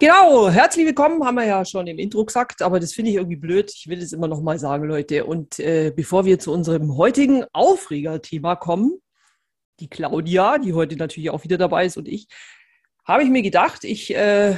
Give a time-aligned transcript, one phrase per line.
[0.00, 3.36] Genau, herzlich willkommen, haben wir ja schon im Intro gesagt, aber das finde ich irgendwie
[3.36, 3.70] blöd.
[3.72, 5.24] Ich will es immer noch mal sagen, Leute.
[5.24, 9.00] Und äh, bevor wir zu unserem heutigen Aufregerthema kommen,
[9.78, 12.26] die Claudia, die heute natürlich auch wieder dabei ist und ich,
[13.04, 14.56] habe ich mir gedacht, ich äh,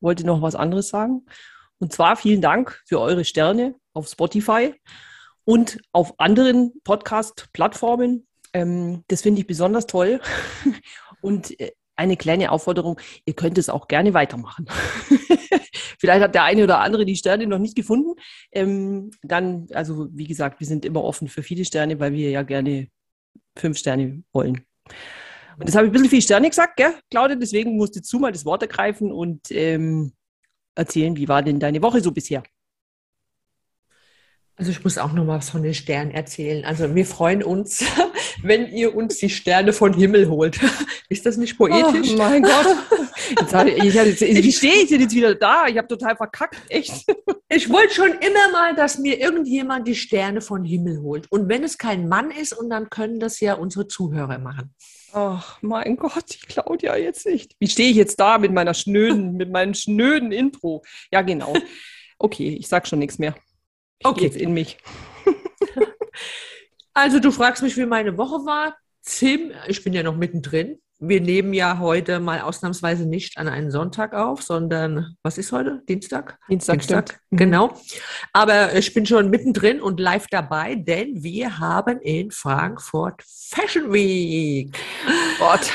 [0.00, 1.24] wollte noch was anderes sagen.
[1.78, 4.74] Und zwar vielen Dank für eure Sterne auf Spotify
[5.44, 8.26] und auf anderen Podcast-Plattformen.
[8.52, 10.20] Ähm, das finde ich besonders toll.
[11.20, 14.66] Und äh, eine kleine Aufforderung, ihr könnt es auch gerne weitermachen.
[15.98, 18.14] Vielleicht hat der eine oder andere die Sterne noch nicht gefunden.
[18.50, 22.42] Ähm, dann, also wie gesagt, wir sind immer offen für viele Sterne, weil wir ja
[22.42, 22.88] gerne
[23.56, 24.64] fünf Sterne wollen.
[25.58, 27.36] Und das habe ich ein bisschen viel Sterne gesagt, gell, Claudia?
[27.36, 30.12] Deswegen musst du mal das Wort ergreifen und ähm,
[30.74, 32.42] erzählen, wie war denn deine Woche so bisher?
[34.56, 36.64] Also ich muss auch noch mal was von den Sternen erzählen.
[36.64, 37.84] Also wir freuen uns,
[38.42, 40.60] wenn ihr uns die Sterne von Himmel holt.
[41.08, 42.12] Ist das nicht poetisch?
[42.12, 42.76] Oh mein Gott.
[43.40, 45.66] Jetzt habe ich, jetzt, wie stehe ich denn jetzt wieder da?
[45.66, 47.06] Ich habe total verkackt, echt.
[47.48, 51.30] Ich wollte schon immer mal, dass mir irgendjemand die Sterne von Himmel holt.
[51.30, 54.74] Und wenn es kein Mann ist, und dann können das ja unsere Zuhörer machen.
[55.12, 57.54] Ach mein Gott, die Claudia jetzt nicht.
[57.58, 60.82] Wie stehe ich jetzt da mit meiner schnöden, mit meinem schnöden Intro?
[61.10, 61.54] Ja, genau.
[62.18, 63.34] Okay, ich sag schon nichts mehr.
[64.04, 64.24] Okay.
[64.24, 64.78] jetzt in mich.
[66.94, 68.76] Also du fragst mich, wie meine Woche war.
[69.04, 70.78] Tim, ich bin ja noch mittendrin.
[70.98, 75.82] Wir nehmen ja heute mal ausnahmsweise nicht an einen Sonntag auf, sondern was ist heute?
[75.88, 76.38] Dienstag?
[76.48, 77.18] Dienstag, stimmt.
[77.30, 77.36] Mhm.
[77.36, 77.80] Genau.
[78.32, 84.78] Aber ich bin schon mittendrin und live dabei, denn wir haben in Frankfurt Fashion Week.
[85.40, 85.72] Gott.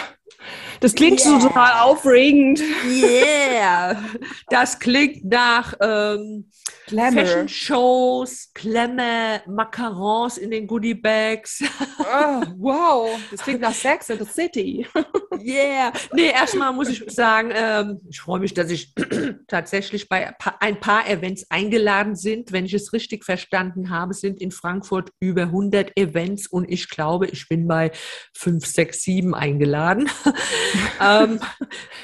[0.79, 1.39] Das klingt Yeah.
[1.39, 2.61] so total aufregend.
[2.88, 4.03] Yeah!
[4.49, 6.49] Das klingt nach ähm,
[6.88, 7.25] Glamour.
[7.25, 11.63] Fashion Shows, Glamour, Macarons in den Goodie Bags.
[11.99, 14.88] Ah, wow, das klingt nach Sex in the City.
[15.43, 15.93] Yeah.
[16.13, 18.93] Nee, erstmal muss ich sagen, ähm, ich freue mich, dass ich
[19.47, 22.51] tatsächlich bei ein paar Events eingeladen sind.
[22.51, 27.27] Wenn ich es richtig verstanden habe, sind in Frankfurt über 100 Events und ich glaube,
[27.27, 27.91] ich bin bei
[28.35, 30.09] 5, 6, 7 eingeladen.
[31.01, 31.39] ähm,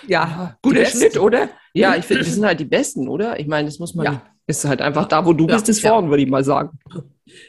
[0.08, 0.86] ja, guter.
[0.86, 1.50] Schnitt, oder?
[1.74, 3.40] Ja, ich finde, das sind halt die Besten, oder?
[3.40, 4.06] Ich meine, das muss man.
[4.06, 4.22] Ja.
[4.46, 5.92] Ist halt einfach da, wo du Ja, bist, ist ja.
[5.92, 6.78] vorn, würde ich mal sagen.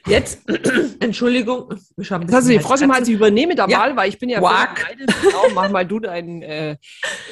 [0.07, 0.43] Jetzt,
[1.01, 3.79] Entschuldigung, ich habe ein Jetzt hast du die mal, ich übernehme da Ja.
[3.79, 5.15] mal, weil ich bin ja neidisch.
[5.23, 6.77] Genau, mach mal du dein, äh,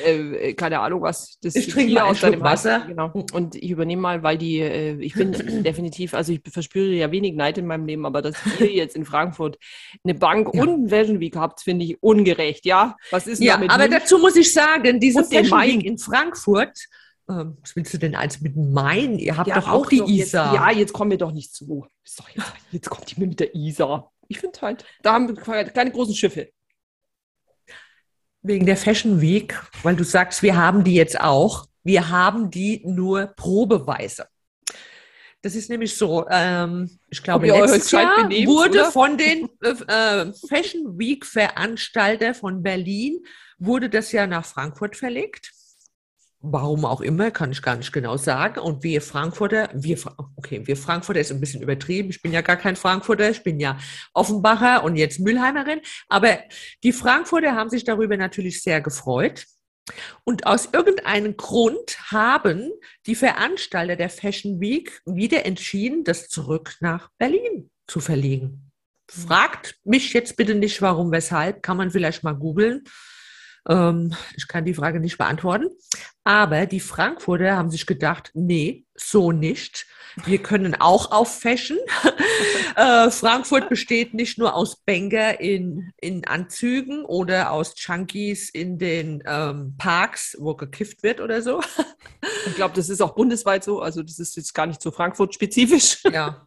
[0.05, 2.81] äh, keine Ahnung was, das Ich trinke mal aus deinem Wasser.
[2.81, 2.87] Wasser.
[2.89, 3.13] Genau.
[3.33, 5.33] Und ich übernehme mal, weil die, äh, ich bin
[5.63, 9.05] definitiv, also ich verspüre ja wenig Neid in meinem Leben, aber dass ihr jetzt in
[9.05, 9.59] Frankfurt
[10.03, 10.63] eine Bank Ja.
[10.63, 12.97] und einen Fashion Week habt, finde ich ungerecht, ja?
[13.13, 13.91] Was ist Ja, aber München?
[13.93, 15.61] dazu muss ich sagen, diese Fashion.
[15.61, 16.77] Week in Frankfurt,
[17.41, 19.19] ähm, was willst du denn als mit Main?
[19.19, 20.55] Ihr habt Ja, doch auch die doch jetzt, Isar.
[20.55, 21.87] Ja, jetzt kommen wir doch nicht zu.
[22.17, 24.13] Doch jetzt, jetzt kommt die mit der Isar.
[24.29, 26.51] Ich finde halt, da haben wir keine großen Schiffe.
[28.43, 31.67] Wegen der Fashion Week, weil du sagst, wir haben die jetzt auch.
[31.85, 34.27] Wir haben die nur probeweise.
[35.43, 38.93] Das ist nämlich so, ähm, ich glaube, letztes Jahr benehmt, wurde oder?
[38.93, 43.25] von den äh, äh, Fashion Week Veranstalter von Berlin,
[43.59, 45.53] wurde das ja nach Frankfurt verlegt.
[46.45, 48.59] Warum auch immer, kann ich gar nicht genau sagen.
[48.59, 49.97] Und wir Frankfurter, wir,
[50.35, 52.11] okay, wir Frankfurter ist ein bisschen übertrieben.
[52.11, 53.79] Ich bin ja gar kein Frankfurter, ich bin ja
[54.13, 55.81] Offenbacher und jetzt Mülheimerin.
[56.09, 56.39] Aber
[56.83, 59.47] die Frankfurter haben sich darüber natürlich sehr gefreut.
[60.25, 62.73] Und aus irgendeinem Grund haben
[63.07, 68.73] die Veranstalter der Fashion Week wieder entschieden, das zurück nach Berlin zu verlegen.
[69.09, 71.63] Fragt mich jetzt bitte nicht, warum, weshalb.
[71.63, 72.85] Kann man vielleicht mal googeln.
[73.69, 75.69] Ähm, ich kann die Frage nicht beantworten.
[76.25, 79.87] Aber die Frankfurter haben sich gedacht, nee, so nicht.
[80.25, 81.79] Wir können auch auf Fashion.
[82.77, 89.23] äh, Frankfurt besteht nicht nur aus Banker in, in Anzügen oder aus Junkies in den
[89.27, 91.61] ähm, Parks, wo gekifft wird oder so.
[92.47, 93.81] Ich glaube, das ist auch bundesweit so.
[93.81, 96.03] Also das ist jetzt gar nicht so Frankfurt-spezifisch.
[96.13, 96.47] Ja.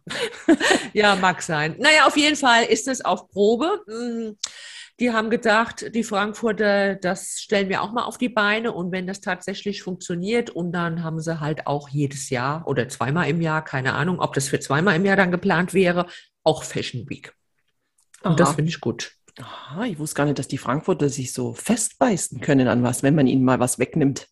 [0.92, 1.76] ja, mag sein.
[1.78, 3.82] Naja, auf jeden Fall ist es auf Probe.
[3.86, 4.36] Mm,
[4.98, 8.72] Die haben gedacht, die Frankfurter, das stellen wir auch mal auf die Beine.
[8.72, 13.28] Und wenn das tatsächlich funktioniert, und dann haben sie halt auch jedes Jahr oder zweimal
[13.28, 16.06] im Jahr, keine Ahnung, ob das für zweimal im Jahr dann geplant wäre,
[16.42, 17.34] auch Fashion Week.
[18.22, 19.12] Und das finde ich gut.
[19.38, 23.14] Aha, ich wusste gar nicht, dass die Frankfurter sich so festbeißen können an was, wenn
[23.14, 24.28] man ihnen mal was wegnimmt.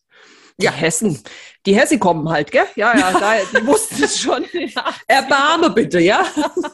[0.57, 1.19] Die Hessen.
[1.65, 2.63] Die Hessen kommen halt, gell?
[2.75, 4.45] Ja, ja, da, die wussten es schon.
[4.53, 4.93] Ja.
[5.07, 6.25] Erbarme bitte, ja?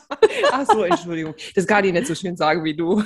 [0.51, 1.33] Ach so, Entschuldigung.
[1.55, 3.03] Das kann ich nicht so schön sagen wie du.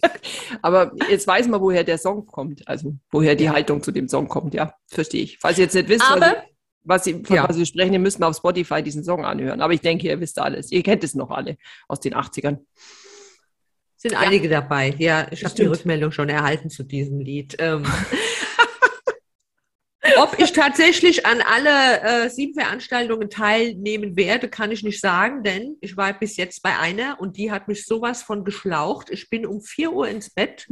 [0.62, 2.66] Aber jetzt weiß man, woher der Song kommt.
[2.66, 4.72] Also, woher die Haltung zu dem Song kommt, ja.
[4.86, 5.38] Verstehe ich.
[5.40, 6.42] Falls ihr jetzt nicht wisst, Aber,
[6.84, 7.48] was Sie, von Ja.
[7.48, 9.60] was wir sprechen, ihr müsst mal auf Spotify diesen Song anhören.
[9.60, 10.72] Aber ich denke, ihr wisst alles.
[10.72, 12.58] Ihr kennt es noch alle aus den 80ern.
[13.96, 14.94] sind einige dabei.
[14.98, 15.66] Ja, ich habe die.
[15.66, 17.56] Rückmeldung schon erhalten zu diesem Lied.
[17.58, 17.84] Ähm,
[20.16, 25.76] ob ich tatsächlich an alle äh, sieben Veranstaltungen teilnehmen werde, kann ich nicht sagen, denn
[25.80, 29.10] ich war bis jetzt bei einer und die hat mich sowas von geschlaucht.
[29.10, 30.66] Ich bin um 4 Uhr ins Bett.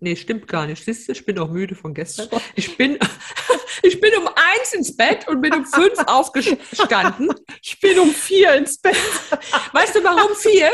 [0.00, 0.84] Nee, stimmt gar nicht.
[0.84, 2.28] Siehst du, ich bin auch müde von gestern.
[2.54, 2.98] Ich bin,
[3.82, 7.30] ich bin um eins ins Bett und bin um fünf aufgestanden.
[7.62, 8.96] Ich bin um vier ins Bett,
[9.72, 10.70] Weißt du, warum vier?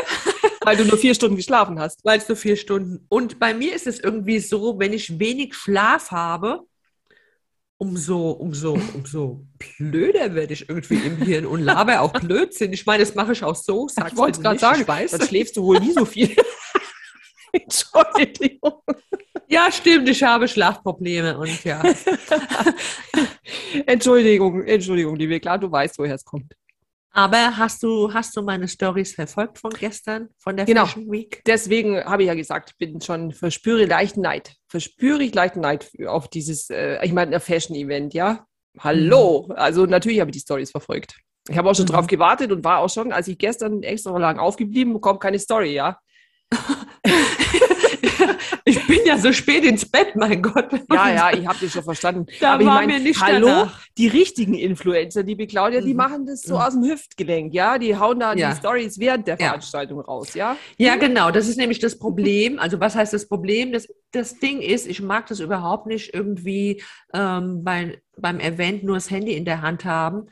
[0.63, 2.05] weil du nur vier Stunden geschlafen hast.
[2.05, 3.07] Weil es nur vier Stunden.
[3.09, 6.67] Und bei mir ist es irgendwie so, wenn ich wenig Schlaf habe,
[7.79, 9.47] umso, umso, umso
[9.79, 12.73] blöder werde ich irgendwie im Hirn und laber auch Blödsinn.
[12.73, 13.89] Ich meine, das mache ich auch so.
[13.89, 15.09] Sag's Ich wollte es bitte gerade sagen.
[15.11, 16.35] Dann schläfst du wohl nie so viel.
[17.53, 18.83] Entschuldigung.
[19.49, 21.83] Ja, stimmt, ich habe Schlafprobleme und ja.
[23.87, 25.39] Entschuldigung, Entschuldigung, liebe.
[25.39, 26.55] Klar, du weißt, woher es kommt.
[27.17, 30.85] Aber hast du, hast du meine Stories verfolgt von gestern, von der Genau.
[30.85, 31.43] Fashion Week?
[31.47, 34.57] Deswegen habe ich ja gesagt, bin schon, verspüre leichten Neid.
[34.69, 38.45] Verspüre ich leichten Neid auf dieses, äh, ich meine, ein Fashion-Event, ja?
[38.81, 39.47] Hallo.
[39.55, 41.15] Also natürlich habe ich die Stories verfolgt.
[41.49, 41.91] Ich habe auch schon Mhm.
[41.91, 45.73] drauf gewartet und war auch schon, als ich gestern extra lang aufgeblieben, kommt keine Story,
[45.73, 45.97] ja?
[48.67, 50.69] Ich bin ja so spät ins Bett, mein Gott.
[50.91, 52.25] Ja, ja, ich habe das schon verstanden.
[52.41, 53.81] Da Aber ich war meine, mir nicht hallo, danach.
[53.99, 55.97] die richtigen Influencer, liebe Claudia, die Mhm.
[55.99, 56.61] machen das so Mhm.
[56.63, 57.77] aus dem Hüftgelenk, ja?
[57.77, 58.51] Die hauen da Ja.
[58.53, 59.49] die Stories während der Ja.
[59.49, 60.57] Veranstaltung raus, ja?
[60.79, 61.31] Ja, genau.
[61.31, 62.59] Das ist nämlich das Problem.
[62.59, 63.71] Also was heißt das Problem?
[63.73, 66.83] Das, das Ding ist, ich mag das überhaupt nicht irgendwie
[67.13, 70.29] ähm, bei, beim Event nur das Handy in der Hand haben.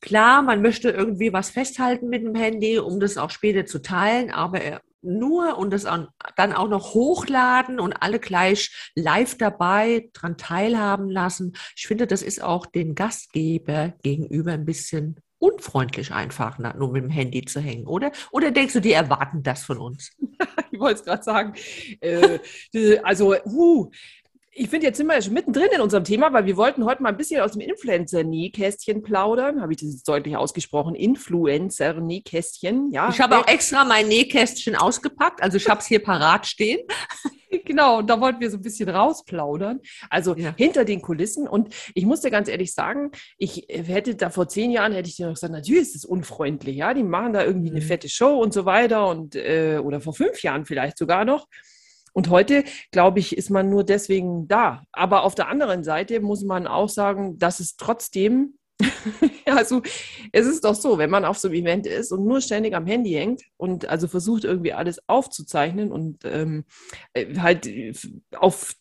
[0.00, 4.32] Klar, man möchte irgendwie was festhalten mit dem Handy, um das auch später zu teilen,
[4.32, 10.10] aber äh, nur und das an- dann auch noch hochladen und alle gleich live dabei
[10.12, 11.54] dran teilhaben lassen.
[11.76, 17.10] Ich finde, das ist auch den Gastgeber gegenüber ein bisschen unfreundlich einfach, nur mit dem
[17.10, 18.12] Handy zu hängen, oder?
[18.30, 20.12] Oder denkst du, die erwarten das von uns?
[20.74, 21.54] Ich wollte es gerade sagen.
[22.00, 22.38] Äh,
[23.02, 23.90] also, uh,
[24.54, 27.02] ich finde, jetzt sind wir ja schon mittendrin in unserem Thema, weil wir wollten heute
[27.02, 29.62] mal ein bisschen aus dem Influencer-Nähkästchen plaudern.
[29.62, 30.94] Habe ich das jetzt deutlich ausgesprochen?
[30.94, 33.08] Influencer-Nähkästchen, ja.
[33.10, 36.80] Ich habe auch extra mein Nähkästchen ausgepackt, also ich habe es hier parat stehen.
[37.66, 39.80] Genau, und da wollten wir so ein bisschen rausplaudern.
[40.08, 40.54] Also Ja.
[40.56, 41.46] hinter den Kulissen.
[41.46, 45.16] Und ich muss dir ganz ehrlich sagen, ich hätte da vor zehn Jahren hätte ich
[45.16, 46.94] dir noch gesagt, natürlich ist es unfreundlich, ja.
[46.94, 47.84] Die machen da irgendwie eine Mhm.
[47.84, 49.06] fette Show und so weiter.
[49.06, 51.46] Und äh, oder vor fünf Jahren vielleicht sogar noch.
[52.12, 54.84] Und heute, glaube ich, ist man nur deswegen da.
[54.92, 58.58] Aber auf der anderen Seite muss man auch sagen, dass es trotzdem,
[59.46, 59.82] also
[60.32, 62.86] es ist doch so, wenn man auf so einem Event ist und nur ständig am
[62.86, 66.64] Handy hängt und also versucht irgendwie alles aufzuzeichnen und ähm,
[67.14, 67.92] äh, halt äh,
[68.36, 68.74] auf,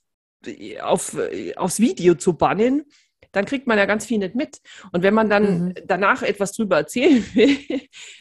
[0.82, 2.84] auf, äh, aufs Video zu bannen,
[3.32, 4.60] dann kriegt man ja ganz viel nicht mit.
[4.92, 5.74] Und wenn man dann Mhm.
[5.86, 7.58] danach etwas drüber erzählen will,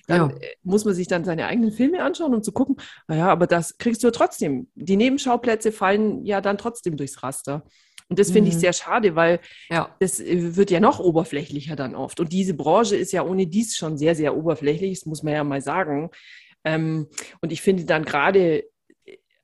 [0.07, 0.37] dann Ja.
[0.37, 2.77] äh, muss man sich dann seine eigenen Filme anschauen, um zu gucken,
[3.09, 4.69] naja, aber das kriegst du ja trotzdem.
[4.75, 7.65] Die Nebenschauplätze fallen ja dann trotzdem durchs Raster.
[8.09, 8.61] Und das finde ich Mhm.
[8.61, 9.39] sehr schade, weil
[9.71, 9.95] Ja.
[10.01, 12.19] das äh, wird ja noch oberflächlicher dann oft.
[12.19, 15.45] Und diese Branche ist ja ohne dies schon sehr, sehr oberflächlich, das muss man ja
[15.45, 16.11] mal sagen.
[16.65, 17.07] Ähm,
[17.41, 18.65] und ich finde dann gerade,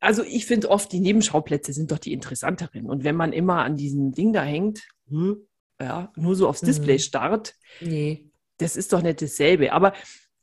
[0.01, 2.87] also ich finde oft, die Nebenschauplätze sind doch die interessanteren.
[2.91, 5.47] Und wenn man immer an diesem Ding da hängt, hm,
[5.81, 6.67] ja, nur so aufs Mhm.
[6.67, 8.31] Display starrt, Nee.
[8.59, 9.73] das ist doch nicht dasselbe.
[9.73, 9.93] Aber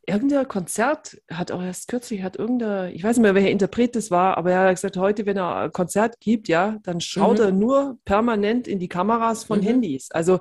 [0.05, 4.11] irgendein Konzert hat auch erst kürzlich, hat irgendein, ich weiß nicht mehr, welcher Interpret das
[4.11, 7.43] war, aber er hat gesagt, heute, wenn er ein Konzert gibt, ja, dann schaut Mhm.
[7.45, 9.63] er nur permanent in die Kameras von Mhm.
[9.63, 10.11] Handys.
[10.11, 10.39] Also,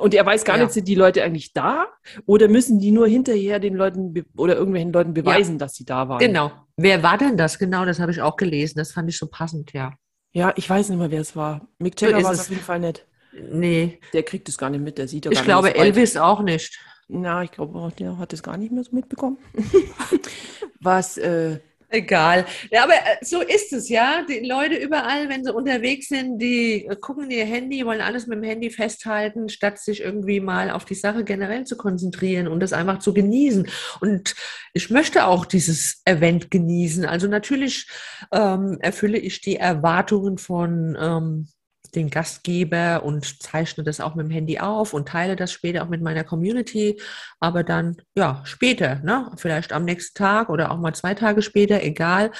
[0.00, 0.64] und er weiß gar Ja.
[0.64, 1.86] nicht, sind die Leute eigentlich da
[2.26, 6.18] oder müssen die nur hinterher den Leuten oder irgendwelchen Leuten beweisen, dass sie da waren?
[6.18, 6.50] Genau.
[6.76, 7.58] Wer war denn das?
[7.58, 8.78] Genau, das habe ich auch gelesen.
[8.78, 9.92] Das fand ich so passend, ja.
[10.32, 11.68] Ja, ich weiß nicht mehr, wer es war.
[11.78, 12.40] Mick So Jagger ist war es.
[12.40, 13.06] auf jeden Fall nicht.
[13.32, 15.82] Nee, Der kriegt es gar nicht mit, der sieht ja ich gar glaube nicht so
[15.82, 15.96] alt.
[15.96, 16.78] Elvis auch nicht.
[17.08, 19.38] Na, ich glaube, auch, der hat es gar nicht mehr so mitbekommen.
[20.80, 21.58] Was, äh,
[21.92, 22.46] Egal.
[22.70, 24.24] Ja, aber äh, so ist es, ja.
[24.26, 28.44] Die Leute überall, wenn sie unterwegs sind, die gucken ihr Handy, wollen alles mit dem
[28.44, 33.00] Handy festhalten, statt sich irgendwie mal auf die Sache generell zu konzentrieren und das einfach
[33.00, 33.68] zu genießen.
[34.00, 34.34] Und
[34.72, 37.04] ich möchte auch dieses Event genießen.
[37.04, 37.86] Also natürlich
[38.32, 41.48] ähm, erfülle ich die Erwartungen von ähm,
[41.94, 45.88] den Gastgeber und zeichne das auch mit dem Handy auf und teile das später auch
[45.88, 47.00] mit meiner Community.
[47.40, 49.30] Aber dann, ja, später, ne?
[49.36, 52.30] Vielleicht am nächsten Tag oder auch mal zwei Tage später, egal.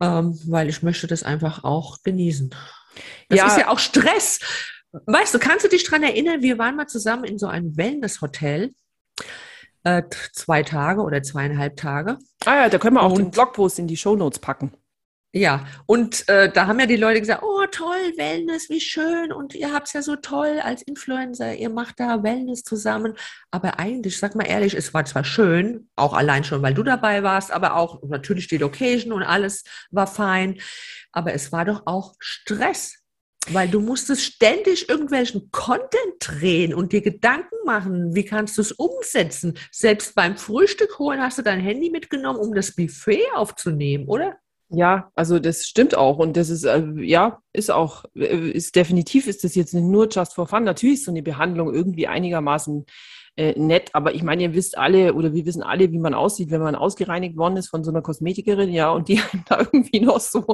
[0.00, 2.50] Ähm, weil ich möchte das einfach auch genießen.
[3.28, 3.46] Das Ja.
[3.46, 4.40] ist ja auch Stress.
[4.92, 8.72] Weißt du, kannst du dich daran erinnern, wir waren mal zusammen in so einem Wellness-Hotel.
[9.84, 10.02] Äh,
[10.32, 12.18] zwei Tage oder zweieinhalb Tage.
[12.44, 14.72] Ah ja, da können wir auch und, den Blogpost in die Shownotes packen.
[15.34, 19.54] Ja, und äh, da haben ja die Leute gesagt, oh toll, Wellness, wie schön und
[19.54, 23.14] ihr habt es ja so toll als Influencer, ihr macht da Wellness zusammen.
[23.50, 27.22] Aber eigentlich, sag mal ehrlich, es war zwar schön, auch allein schon, weil du dabei
[27.22, 30.60] warst, aber auch natürlich die Location und alles war fein,
[31.12, 32.94] aber es war doch auch Stress.
[33.50, 38.72] Weil du musstest ständig irgendwelchen Content drehen und dir Gedanken machen, wie kannst du es
[38.72, 39.58] umsetzen.
[39.70, 44.38] Selbst beim Frühstück holen hast du dein Handy mitgenommen, um das Buffet aufzunehmen, oder?
[44.70, 49.26] Ja, also das stimmt auch und das ist äh, ja ist auch äh, ist definitiv
[49.26, 50.64] ist das jetzt nicht nur just for fun.
[50.64, 52.84] Natürlich ist so eine Behandlung irgendwie einigermaßen
[53.36, 56.50] äh, nett, aber ich meine, ihr wisst alle oder wir wissen alle, wie man aussieht,
[56.50, 60.20] wenn man ausgereinigt worden ist von so einer Kosmetikerin, ja, und die da irgendwie noch
[60.20, 60.44] so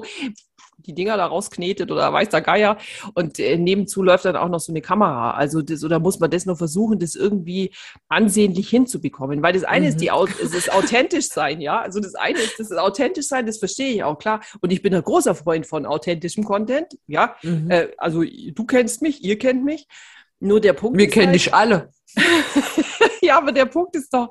[0.78, 2.78] die Dinger da rausknetet oder weiß der Geier.
[3.14, 5.32] Und äh, nebenzu läuft dann auch noch so eine Kamera.
[5.32, 7.72] Also das, oder muss man das nur versuchen, das irgendwie
[8.08, 9.42] ansehnlich hinzubekommen?
[9.42, 9.90] Weil das eine mhm.
[9.90, 10.10] ist die
[10.42, 11.80] ist das authentisch sein, ja.
[11.80, 14.40] Also das eine ist das authentisch sein, das verstehe ich auch klar.
[14.60, 17.36] Und ich bin ein großer Freund von authentischem Content, ja.
[17.42, 17.70] Mhm.
[17.70, 19.86] Äh, also du kennst mich, ihr kennt mich.
[20.40, 20.98] Nur der Punkt.
[20.98, 21.90] Wir kennen halt, dich alle.
[23.22, 24.30] ja, aber der Punkt ist doch,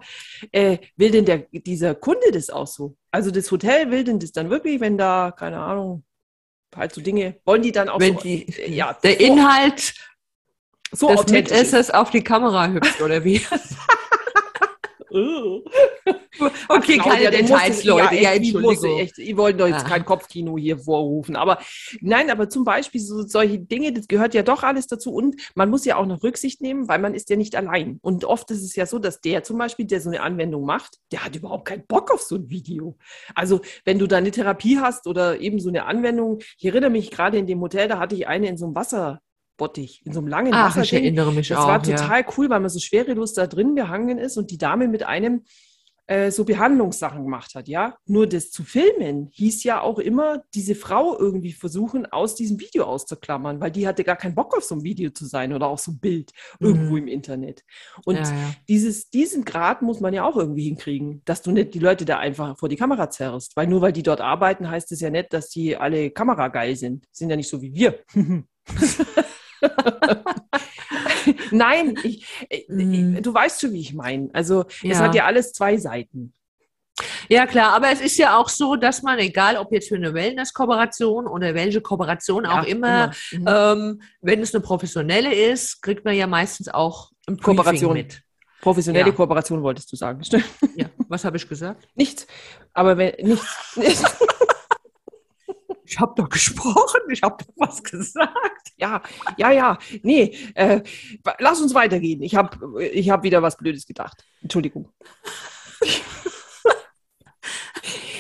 [0.52, 2.96] äh, will denn der, dieser Kunde das auch so?
[3.12, 6.04] Also das Hotel will denn das dann wirklich, wenn da, keine Ahnung,
[6.76, 9.94] halt so Dinge, wollen die dann auch Wenn so, die, ja, der so, Inhalt
[10.92, 13.42] so des Mitessers auf die Kamera hüpft, oder wie?
[16.70, 18.16] okay, Ach, keine Details, Leute.
[18.16, 19.00] Ja, ja Entschuldigung.
[19.00, 19.90] Echt, ich wollte doch jetzt ah.
[19.90, 21.36] kein Kopfkino hier vorrufen.
[21.36, 21.60] Aber
[22.02, 25.14] nein, aber zum Beispiel so, solche Dinge, das gehört ja doch alles dazu.
[25.14, 28.00] Und man muss ja auch noch Rücksicht nehmen, weil man ist ja nicht allein.
[28.02, 30.98] Und oft ist es ja so, dass der zum Beispiel, der so eine Anwendung macht,
[31.12, 32.98] der hat überhaupt keinen Bock auf so ein Video.
[33.36, 37.12] Also wenn du da eine Therapie hast oder eben so eine Anwendung, ich erinnere mich
[37.12, 39.22] gerade in dem Hotel, da hatte ich eine in so einem Wasser,
[39.64, 41.68] Bottich, in so einem langen Ach, ich erinnere mich das auch.
[41.68, 42.28] Das war total ja.
[42.38, 45.44] cool, weil man so schwerelos da drin gehangen ist und die Dame mit einem
[46.08, 47.96] äh, so Behandlungssachen gemacht hat, ja.
[48.06, 52.84] Nur das zu filmen hieß ja auch immer, diese Frau irgendwie versuchen, aus diesem Video
[52.84, 55.80] auszuklammern, weil die hatte gar keinen Bock auf so ein Video zu sein oder auf
[55.80, 56.68] so ein Bild mhm.
[56.68, 57.64] irgendwo im Internet.
[58.04, 58.54] Und ja, ja.
[58.68, 62.20] Dieses, diesen Grad muss man ja auch irgendwie hinkriegen, dass du nicht die Leute da
[62.20, 65.32] einfach vor die Kamera zerrst, weil nur weil die dort arbeiten, heißt es ja nicht,
[65.32, 67.06] dass die alle kamerageil sind.
[67.14, 68.00] Sind ja nicht so wie wir.
[71.52, 73.22] Nein, ich, ich, mhm.
[73.22, 74.30] du weißt schon, wie ich meine.
[74.34, 74.92] Also ja.
[74.92, 76.34] es hat ja alles zwei Seiten.
[77.28, 80.14] Ja, klar, aber es ist ja auch so, dass man, egal ob jetzt für eine
[80.14, 83.76] Wellness-Kooperation oder welche Kooperation auch ja, immer, immer.
[83.76, 83.82] Mhm.
[83.82, 88.22] Ähm, wenn es eine professionelle ist, kriegt man ja meistens auch ein Kooperation mit.
[88.62, 89.12] Professionelle ja.
[89.12, 90.46] Kooperation wolltest du sagen, stimmt?
[90.76, 91.88] Ja, was habe ich gesagt?
[91.96, 92.28] Nichts.
[92.74, 93.66] Aber wenn nichts.
[95.94, 98.72] ich habe doch gesprochen, ich habe doch was gesagt.
[98.78, 99.02] Ja,
[99.38, 99.78] ja, ja.
[100.02, 100.82] Nee, äh,
[101.40, 102.22] lass uns weitergehen.
[102.24, 104.26] Ich habe ich hab wieder was Blödes gedacht.
[104.42, 104.90] Entschuldigung.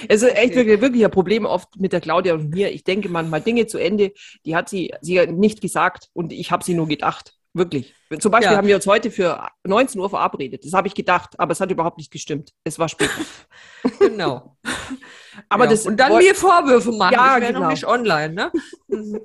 [0.07, 2.71] Es ist echt wirklich, wirklich ein Problem oft mit der Claudia und mir.
[2.71, 4.13] Ich denke manchmal Dinge zu Ende,
[4.45, 7.33] die hat sie, sie nicht gesagt und ich habe sie nur gedacht.
[7.55, 7.93] Wirklich.
[8.19, 8.57] Zum Beispiel ja.
[8.57, 10.65] haben wir uns heute für 19 Uhr verabredet.
[10.65, 12.51] Das habe ich gedacht, aber es hat überhaupt nicht gestimmt.
[12.63, 13.11] Es war spät.
[13.99, 14.57] genau.
[15.49, 15.71] Aber ja.
[15.71, 17.13] das und dann mir Vorwürfe machen.
[17.13, 17.61] Ja, ich genau.
[17.61, 18.51] noch nicht online, ne?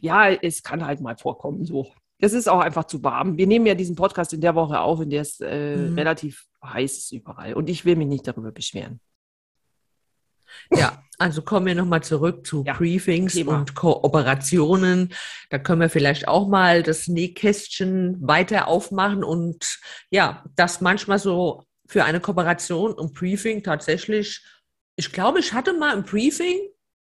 [0.00, 1.86] ja, es kann halt mal vorkommen, so.
[2.20, 3.36] Das ist auch einfach zu warm.
[3.36, 5.94] Wir nehmen ja diesen Podcast in der Woche auf, in der es äh, mhm.
[5.94, 7.54] relativ heiß ist überall.
[7.54, 9.00] Und ich will mich nicht darüber beschweren.
[10.70, 13.58] Ja, also kommen wir nochmal zurück zu ja, Briefings Thema.
[13.58, 15.12] und Kooperationen.
[15.50, 19.80] Da können wir vielleicht auch mal das Nähkästchen weiter aufmachen und
[20.10, 24.44] ja, das manchmal so für eine Kooperation und Briefing tatsächlich,
[24.96, 26.58] ich glaube, ich hatte mal ein Briefing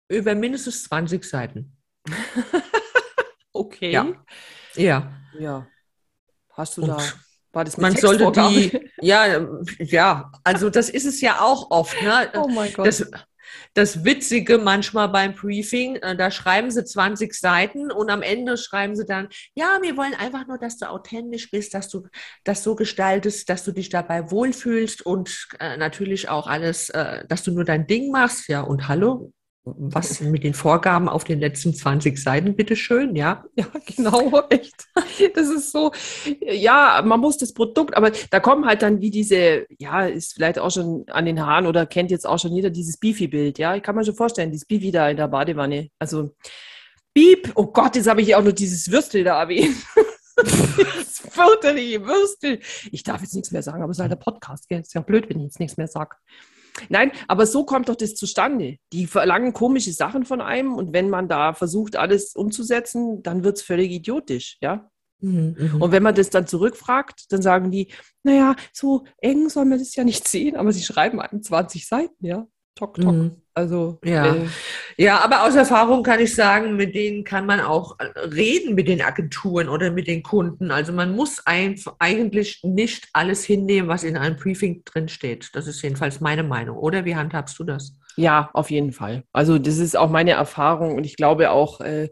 [0.08, 1.76] über mindestens 20 Seiten.
[3.52, 3.90] okay.
[3.90, 4.12] Ja.
[4.74, 5.12] Ja.
[5.38, 5.66] ja.
[6.52, 6.98] Hast du und da
[7.52, 12.00] war das man sollte die, ja, ja, also das ist es ja auch oft.
[12.02, 12.30] Ne?
[12.34, 12.86] Oh mein Gott.
[12.86, 13.08] Das,
[13.74, 18.96] das Witzige manchmal beim Briefing, äh, da schreiben sie 20 Seiten und am Ende schreiben
[18.96, 22.06] sie dann, ja, wir wollen einfach nur, dass du authentisch bist, dass du
[22.44, 27.42] das so gestaltest, dass du dich dabei wohlfühlst und äh, natürlich auch alles, äh, dass
[27.42, 28.48] du nur dein Ding machst.
[28.48, 29.32] Ja, und hallo,
[29.76, 33.44] was mit den Vorgaben auf den letzten 20 Seiten, bitteschön, ja?
[33.56, 34.86] Ja, genau, echt.
[35.34, 35.92] Das ist so,
[36.40, 40.58] ja, man muss das Produkt, aber da kommen halt dann wie diese, ja, ist vielleicht
[40.58, 43.74] auch schon an den Haaren oder kennt jetzt auch schon jeder dieses Beefy-Bild, ja?
[43.74, 45.88] Ich kann mir schon vorstellen, dieses Beefy da in der Badewanne.
[45.98, 46.34] Also,
[47.14, 49.76] Beep, oh Gott, jetzt habe ich auch nur dieses Würstel da erwähnt.
[50.36, 52.60] das Viertel, Würstel.
[52.92, 54.80] Ich darf jetzt nichts mehr sagen, aber es ist halt der Podcast, gell?
[54.80, 56.16] Ist ja blöd, wenn ich jetzt nichts mehr sage.
[56.88, 58.76] Nein, aber so kommt doch das zustande.
[58.92, 63.56] Die verlangen komische Sachen von einem und wenn man da versucht, alles umzusetzen, dann wird
[63.58, 64.90] es völlig idiotisch, ja.
[65.20, 67.88] Mhm, mhm, und wenn man das dann zurückfragt, dann sagen die,
[68.22, 72.46] naja, so eng soll man das ja nicht sehen, aber sie schreiben 21 Seiten, ja.
[72.78, 73.12] Tok, tok.
[73.12, 73.32] Mhm.
[73.54, 74.36] Also ja.
[74.36, 74.46] Äh,
[74.96, 78.86] ja, aber aus Erfahrung kann ich sagen, mit denen kann man auch äh, reden mit
[78.86, 80.70] den Agenturen oder mit den Kunden.
[80.70, 85.50] Also man muss eigentlich nicht alles hinnehmen, was in einem Briefing drinsteht.
[85.54, 86.76] Das ist jedenfalls meine Meinung.
[86.76, 87.98] Oder wie handhabst du das?
[88.14, 89.24] Ja, auf jeden Fall.
[89.32, 92.10] Also das ist auch meine Erfahrung und ich glaube auch, äh,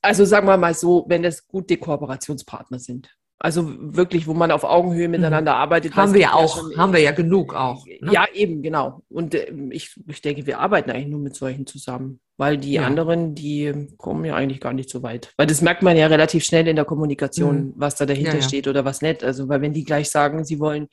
[0.00, 3.14] also sagen wir mal so, wenn das gute Kooperationspartner sind.
[3.38, 5.60] Also wirklich, wo man auf Augenhöhe miteinander mhm.
[5.60, 5.94] arbeitet.
[5.94, 7.84] Haben wir ja auch, schon, haben wir ja genug auch.
[7.86, 8.12] Ne?
[8.12, 9.02] Ja, eben, genau.
[9.10, 12.86] Und äh, ich, ich denke, wir arbeiten eigentlich nur mit solchen zusammen, weil die ja.
[12.86, 15.34] anderen, die kommen ja eigentlich gar nicht so weit.
[15.36, 17.72] Weil das merkt man ja relativ schnell in der Kommunikation, mhm.
[17.76, 18.42] was da dahinter ja, ja.
[18.42, 19.22] steht oder was nicht.
[19.22, 20.88] Also, weil wenn die gleich sagen, sie wollen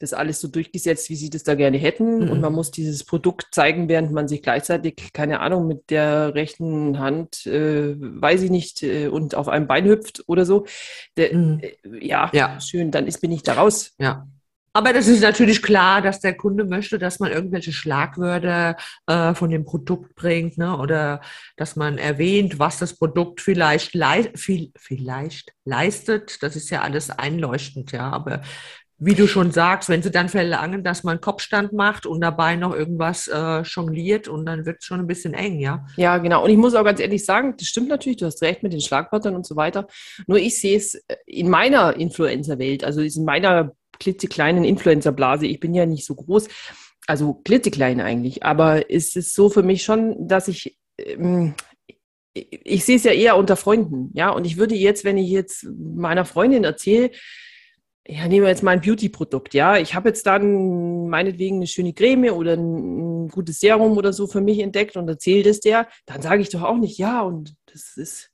[0.00, 2.24] das alles so durchgesetzt, wie sie das da gerne hätten.
[2.24, 2.30] Mhm.
[2.30, 6.98] Und man muss dieses Produkt zeigen, während man sich gleichzeitig, keine Ahnung, mit der rechten
[6.98, 10.66] Hand, äh, weiß ich nicht, äh, und auf einem Bein hüpft oder so.
[11.18, 11.60] Der, mhm.
[11.60, 13.92] äh, ja, ja, schön, dann ist, bin ich da raus.
[13.98, 14.26] Ja.
[14.72, 18.76] Aber das ist natürlich klar, dass der Kunde möchte, dass man irgendwelche Schlagwörter
[19.06, 20.78] äh, von dem Produkt bringt, ne?
[20.78, 21.20] oder
[21.56, 26.40] dass man erwähnt, was das Produkt vielleicht, lei viel, vielleicht leistet.
[26.42, 28.10] Das ist ja alles einleuchtend, ja.
[28.10, 28.42] Aber
[29.02, 32.74] wie du schon sagst, wenn sie dann verlangen, dass man Kopfstand macht und dabei noch
[32.74, 35.86] irgendwas äh, jongliert und dann wird es schon ein bisschen eng, ja.
[35.96, 36.44] Ja, genau.
[36.44, 38.82] Und ich muss auch ganz ehrlich sagen, das stimmt natürlich, du hast recht mit den
[38.82, 39.86] Schlagwörtern und so weiter.
[40.26, 45.72] Nur ich sehe es äh, in meiner Influencer-Welt, also in meiner klitzekleinen Influencer-Blase, ich bin
[45.72, 46.48] ja nicht so groß,
[47.06, 51.54] also klitzeklein eigentlich, aber es ist so für mich schon, dass ich ähm,
[52.34, 54.30] ich sehe es ja eher unter Freunden, ja.
[54.30, 57.10] Und ich würde jetzt, wenn ich jetzt meiner Freundin erzähle,
[58.06, 59.76] ja, nehmen wir jetzt mal ein Beauty-Produkt, ja.
[59.76, 64.40] Ich habe jetzt dann meinetwegen eine schöne Creme oder ein, gutes Serum oder so für
[64.40, 67.96] mich entdeckt und erzählt es der, dann sage ich doch auch nicht, ja, und das
[67.96, 68.30] ist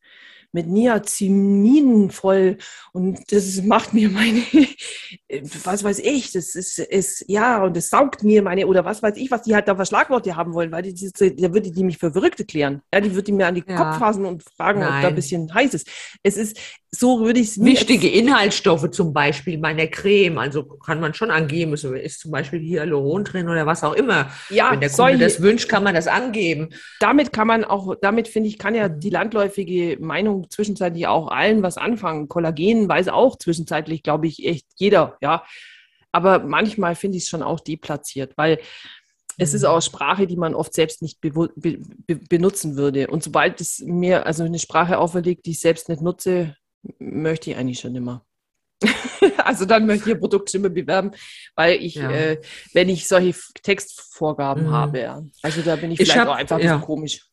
[0.52, 2.56] mit Niacinamiden voll
[2.92, 4.40] und das macht mir meine,
[5.64, 9.16] was weiß ich, das ist, ist, ja, und das saugt mir meine, oder was weiß
[9.16, 11.98] ich, was die halt da für Schlagworte haben wollen, weil die, da würde die mich
[11.98, 12.80] für verrückt klären.
[12.92, 13.76] Ja, die würde mir an die ja.
[13.76, 14.94] Kopf fassen und fragen, Nein.
[14.94, 15.88] ob da ein bisschen heiß ist.
[16.22, 16.58] Es ist,
[16.90, 17.80] so würde ich es nicht.
[17.80, 23.24] Wichtige Inhaltsstoffe zum Beispiel meiner Creme, also kann man schon angeben, ist zum Beispiel Hyaluron
[23.24, 24.30] drin oder was auch immer.
[24.50, 26.70] Ja, Wenn der Kunde das wünscht, kann man das angeben.
[27.00, 31.62] Damit kann man auch, damit finde ich, kann ja die landläufige Meinung zwischenzeitlich auch allen
[31.62, 32.28] was anfangen.
[32.28, 35.44] Kollagen weiß auch zwischenzeitlich, glaube ich, echt jeder, ja.
[36.12, 38.58] Aber manchmal finde ich es schon auch deplatziert, weil
[39.38, 39.68] es ist mhm.
[39.68, 41.78] auch Sprache, die man oft selbst nicht be be
[42.28, 43.08] benutzen würde.
[43.08, 46.56] Und sobald es mir also eine Sprache auferlegt, die ich selbst nicht nutze,
[46.98, 48.24] möchte ich eigentlich schon immer.
[49.38, 51.12] also dann möchte ich ihr Produkt schon immer bewerben,
[51.54, 52.10] weil ich, ja.
[52.10, 52.40] äh,
[52.72, 54.70] wenn ich solche Textvorgaben mhm.
[54.70, 55.22] habe, ja.
[55.42, 56.78] also da bin ich, ich vielleicht hab, auch einfach ein ja.
[56.78, 57.26] komisch.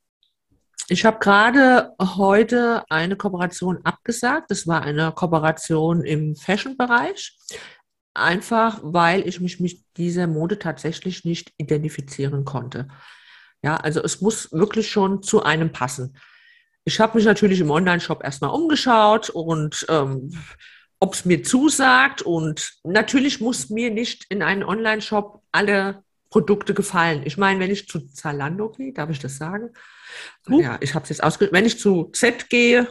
[0.90, 4.52] Ich habe gerade heute eine Kooperation abgesagt.
[4.52, 7.38] Das war eine Kooperation im Fashion-Bereich.
[8.14, 12.90] Einfach, weil ich mich mit dieser Mode tatsächlich nicht identifizieren konnte.
[13.64, 16.18] Ja, also es muss wirklich schon zu einem passen.
[16.86, 20.32] Ich habe mich natürlich im Online-Shop erstmal umgeschaut und ähm,
[21.00, 22.22] ob es mir zusagt.
[22.22, 27.22] Und natürlich muss mir nicht in einen Online-Shop alle Produkte gefallen.
[27.26, 29.70] Ich meine, wenn ich zu Zalando gehe, darf ich das sagen?
[30.50, 30.60] Uh.
[30.60, 31.54] Ja, ich habe es jetzt ausgedrückt.
[31.54, 32.88] Wenn ich zu Z gehe,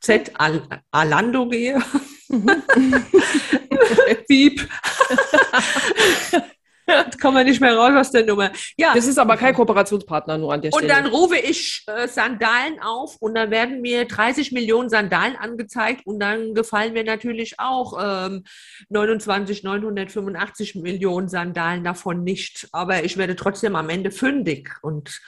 [0.00, 1.82] Z Al Alando gehe,
[2.28, 2.62] mhm.
[4.28, 4.68] Piep.
[6.88, 8.50] Jetzt kommen wir nicht mehr raus aus der Nummer.
[8.76, 8.94] Ja.
[8.94, 10.82] Das ist aber kein Kooperationspartner nur an der Stelle.
[10.82, 16.06] Und dann rufe ich äh, Sandalen auf und dann werden mir 30 Millionen Sandalen angezeigt
[16.06, 18.44] und dann gefallen mir natürlich auch ähm,
[18.88, 22.68] 29, 985 Millionen Sandalen davon nicht.
[22.72, 25.20] Aber ich werde trotzdem am Ende fündig und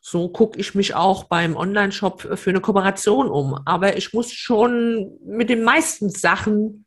[0.00, 3.60] so gucke ich mich auch beim Online-Shop für eine Kooperation um.
[3.66, 6.86] Aber ich muss schon mit den meisten Sachen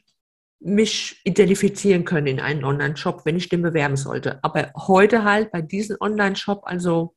[0.62, 4.39] mich identifizieren können in einen Online-Shop, wenn ich den bewerben sollte.
[4.43, 7.15] Aber heute halt bei diesem Online-Shop, also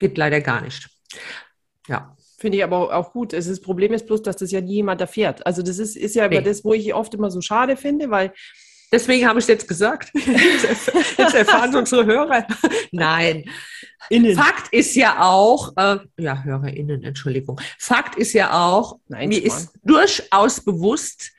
[0.00, 0.88] geht leider gar nicht.
[1.88, 2.16] Ja.
[2.38, 3.32] Finde ich aber auch gut.
[3.32, 5.46] Das Problem ist bloß, dass das ja nie jemand erfährt.
[5.46, 6.40] Also das ist, ist ja nee.
[6.40, 8.32] das, wo ich oft immer so schade finde, weil
[8.92, 10.10] Deswegen habe ich es jetzt gesagt.
[10.14, 12.46] Jetzt erfahren unsere Hörer.
[12.92, 13.44] Nein.
[14.10, 14.36] Innen.
[14.36, 17.58] Fakt ist ja auch, äh, ja, HörerInnen, Entschuldigung.
[17.78, 21.32] Fakt ist ja auch, Nein, mir ist durchaus bewusst,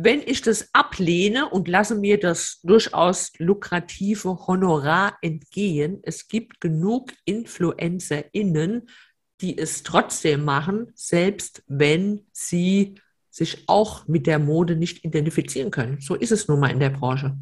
[0.00, 7.12] wenn ich das ablehne und lasse mir das durchaus lukrative Honorar entgehen, es gibt genug
[7.24, 8.88] InfluencerInnen,
[9.40, 12.94] die es trotzdem machen, selbst wenn sie
[13.28, 16.00] sich auch mit der Mode nicht identifizieren können.
[16.00, 17.36] So ist es nun mal in der Branche.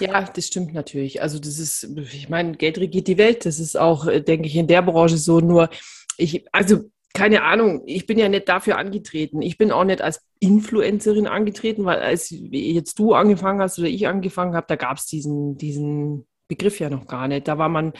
[0.00, 1.22] Ja, das stimmt natürlich.
[1.22, 3.46] Also das ist, ich meine, Geld regiert die Welt.
[3.46, 5.40] Das ist auch, äh, denke ich, in der Branche so.
[5.40, 5.70] Nur
[6.18, 9.42] ich, also keine Ahnung, ich bin ja nicht dafür angetreten.
[9.42, 14.06] Ich bin auch nicht als Influencerin angetreten, weil als jetzt du angefangen hast oder ich
[14.06, 17.48] angefangen habe, da gab es diesen, diesen Begriff ja noch gar nicht.
[17.48, 17.92] Da war man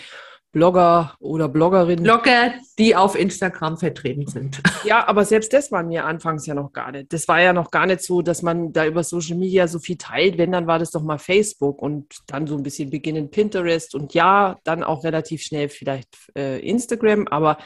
[0.53, 2.03] Blogger oder Bloggerin.
[2.03, 4.61] Blogger, die auf Instagram vertreten sind.
[4.83, 7.13] Ja, aber selbst das war mir anfangs ja noch gar nicht.
[7.13, 9.99] Das war ja noch gar nicht so, dass man da über Social Media so viel
[9.99, 10.39] teilt.
[10.39, 14.15] Wenn, dann war das doch mal Facebook und dann so ein bisschen beginnen Pinterest und
[14.15, 17.59] ja, dann auch relativ schnell vielleicht äh, Instagram, aber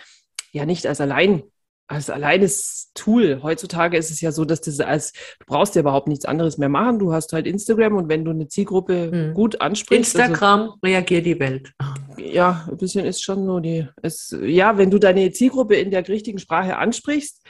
[0.54, 1.42] ja nicht als allein
[1.86, 3.40] als alleines Tool.
[3.42, 6.70] Heutzutage ist es ja so, dass das als, du brauchst ja überhaupt nichts anderes mehr
[6.70, 6.98] machen.
[6.98, 9.34] Du hast halt Instagram und wenn du eine Zielgruppe hm.
[9.34, 10.16] gut ansprichst.
[10.16, 11.72] Also Instagram also, reagiert die Welt.
[12.16, 16.08] Ja, ein bisschen ist schon nur die, es, ja, wenn du deine Zielgruppe in der
[16.08, 17.42] richtigen Sprache ansprichst,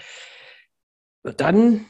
[1.23, 1.87] dann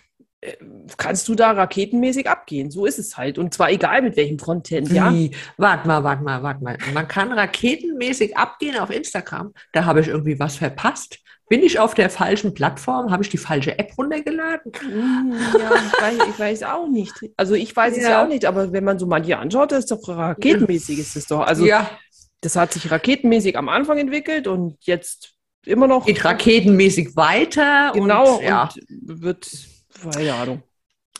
[0.96, 2.70] kannst du da raketenmäßig abgehen.
[2.70, 3.38] So ist es halt.
[3.38, 5.12] Und zwar egal mit welchem Content, ja.
[5.57, 6.78] Warte mal, warte mal, warte mal.
[6.92, 9.52] Man kann raketenmäßig abgehen auf Instagram.
[9.72, 11.18] Da habe ich irgendwie was verpasst.
[11.48, 13.11] Bin ich auf der falschen Plattform?
[13.11, 14.72] Habe ich die falsche App runtergeladen?
[14.80, 17.12] Hm, ja, ich weiß, ich weiß auch nicht.
[17.37, 18.02] Also ich weiß ja.
[18.02, 21.16] es ja auch nicht, aber wenn man so manche anschaut, das ist doch raketenmäßig ist
[21.16, 21.40] es doch.
[21.40, 21.90] Also ja.
[22.40, 25.35] das hat sich raketenmäßig am Anfang entwickelt und jetzt
[25.66, 26.07] immer noch.
[26.07, 27.92] Geht raketenmäßig weiter.
[27.92, 28.62] Genau, und, ja.
[28.62, 29.50] und wird,
[30.12, 30.62] keine Ahnung.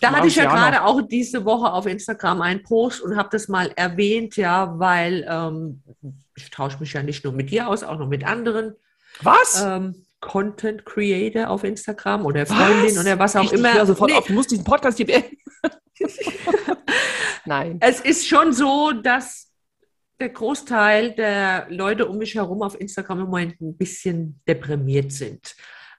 [0.01, 3.49] Da hatte ich ja gerade auch diese Woche auf Instagram einen Post und habe das
[3.49, 5.83] mal erwähnt, ja, weil ähm,
[6.37, 8.75] ich tausche mich ja nicht nur mit dir aus, auch noch mit anderen.
[9.23, 9.63] Was?
[9.65, 12.99] Ähm, Content Creator auf Instagram oder Freundin was?
[12.99, 13.81] oder was auch ich, immer.
[13.81, 14.17] Ich sofort nee.
[14.17, 15.37] auf, du musst diesen Podcast hier beenden.
[17.45, 17.79] Nein.
[17.81, 19.53] Es ist schon so, dass
[20.19, 25.55] der Großteil der Leute um mich herum auf Instagram im Moment ein bisschen deprimiert sind.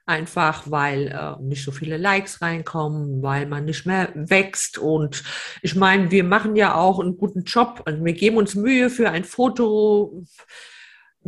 [0.06, 4.78] Einfach weil äh, nicht so viele Likes reinkommen, weil man nicht mehr wächst.
[4.78, 5.24] Und
[5.62, 9.10] ich meine, wir machen ja auch einen guten Job und wir geben uns Mühe für
[9.10, 10.24] ein Foto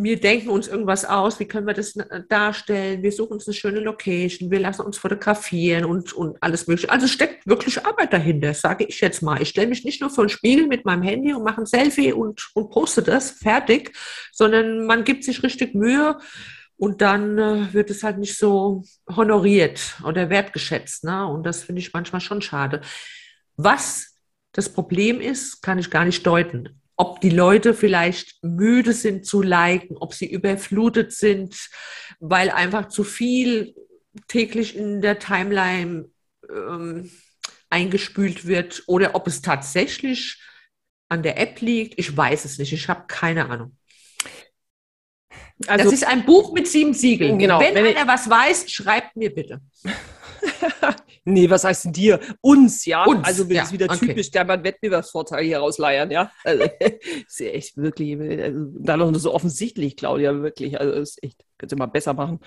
[0.00, 3.54] wir denken uns irgendwas aus, wie können wir das äh, darstellen, wir suchen uns eine
[3.54, 6.90] schöne Location, wir lassen uns fotografieren und, und alles mögliche.
[6.90, 9.42] Also steckt wirklich Arbeit dahinter, sage ich jetzt mal.
[9.42, 12.12] Ich stelle mich nicht nur vor den Spiegel mit meinem Handy und mache ein Selfie
[12.12, 13.92] und, und poste das, fertig,
[14.32, 16.16] sondern man gibt sich richtig Mühe
[16.78, 21.04] und dann äh, wird es halt nicht so honoriert oder wertgeschätzt.
[21.04, 21.26] Ne?
[21.26, 22.80] Und das finde ich manchmal schon schade.
[23.56, 24.16] Was
[24.52, 29.40] das Problem ist, kann ich gar nicht deuten ob die Leute vielleicht müde sind zu
[29.40, 31.70] liken, ob sie überflutet sind,
[32.18, 33.74] weil einfach zu viel
[34.26, 36.10] täglich in der Timeline
[36.50, 37.08] ähm,
[37.70, 40.42] eingespült wird oder ob es tatsächlich
[41.08, 41.96] an der App liegt.
[42.00, 42.72] Ich weiß es nicht.
[42.72, 43.77] Ich habe keine Ahnung.
[45.66, 47.38] Also, das ist ein Buch mit sieben Siegeln.
[47.38, 49.60] Genau, wenn, wenn einer was weiß, schreibt mir bitte.
[51.24, 52.20] Nee, was heißt denn dir?
[52.40, 53.04] Uns, ja.
[53.04, 54.06] Uns, also das ja, ist wieder okay.
[54.06, 56.32] typisch, der man Wettbewerbsvorteil hier rausleiern, ja.
[56.42, 56.64] Also,
[57.26, 60.80] ist ja echt wirklich, also, dann noch so offensichtlich, Claudia, wirklich.
[60.80, 62.40] Also ist echt, könnt ihr mal besser machen.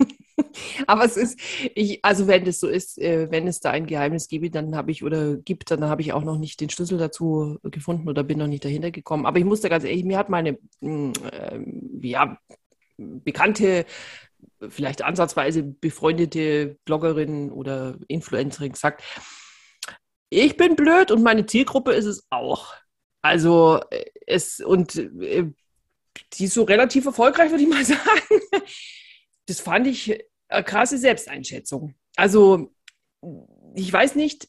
[0.86, 1.38] Aber es ist,
[1.74, 4.90] ich, also wenn das so ist, äh, wenn es da ein Geheimnis gibt, dann habe
[4.90, 8.38] ich oder gibt, dann habe ich auch noch nicht den Schlüssel dazu gefunden oder bin
[8.38, 9.26] noch nicht dahinter gekommen.
[9.26, 11.60] Aber ich muss da ganz ehrlich, mir hat meine, äh,
[12.00, 12.38] ja,
[12.96, 13.84] bekannte
[14.68, 19.02] vielleicht ansatzweise befreundete Bloggerin oder Influencerin gesagt,
[20.30, 22.74] ich bin blöd und meine Zielgruppe ist es auch.
[23.22, 23.80] Also
[24.26, 25.50] es und äh,
[26.34, 28.40] die ist so relativ erfolgreich, würde ich mal sagen.
[29.46, 31.94] Das fand ich eine krasse Selbsteinschätzung.
[32.16, 32.72] Also
[33.74, 34.48] ich weiß nicht,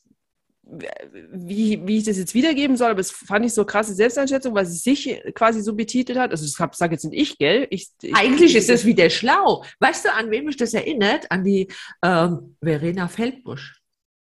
[1.32, 4.66] wie, wie ich das jetzt wiedergeben soll, aber es fand ich so krasse Selbsteinschätzung, weil
[4.66, 6.32] sie sich quasi so betitelt hat.
[6.32, 7.68] Also, ich sage jetzt nicht ich, gell?
[7.70, 9.64] Ich, ich, Eigentlich ist das wieder schlau.
[9.80, 11.30] Weißt du, an wen mich das erinnert?
[11.32, 11.68] An die
[12.04, 13.80] ähm, Verena Feldbusch.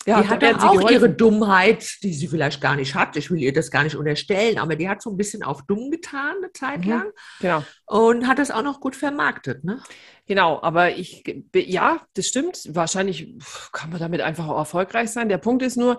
[0.05, 0.93] Ja, die hat dann auch geholfen.
[0.93, 3.15] ihre Dummheit, die sie vielleicht gar nicht hat.
[3.17, 5.91] Ich will ihr das gar nicht unterstellen, aber die hat so ein bisschen auf dumm
[5.91, 7.05] getan eine Zeit mhm, lang.
[7.05, 7.63] Mhm, genau.
[7.85, 9.79] Und hat das auch noch gut vermarktet, ne?
[10.25, 12.67] Genau, aber ich, ja, das stimmt.
[12.69, 13.35] Wahrscheinlich
[13.73, 15.29] kann man damit einfach auch erfolgreich sein.
[15.29, 15.97] Der Punkt ist nur,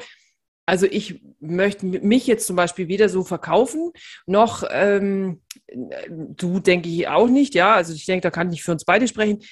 [0.72, 3.92] also ich möchte mich jetzt zum Beispiel weder so verkaufen,
[4.24, 5.42] noch ähm,
[6.08, 7.74] du denke ich auch nicht, ja.
[7.74, 9.42] Also ich denke, da kann ich für uns beide sprechen.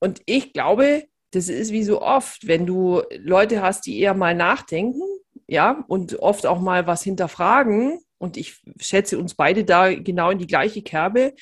[0.00, 4.34] Und ich glaube, das ist wie so oft, wenn du Leute hast, die eher mal
[4.34, 5.02] nachdenken,
[5.46, 10.38] ja, und oft auch mal was hinterfragen, und ich schätze uns beide da genau in
[10.38, 11.34] die gleiche Kerbe,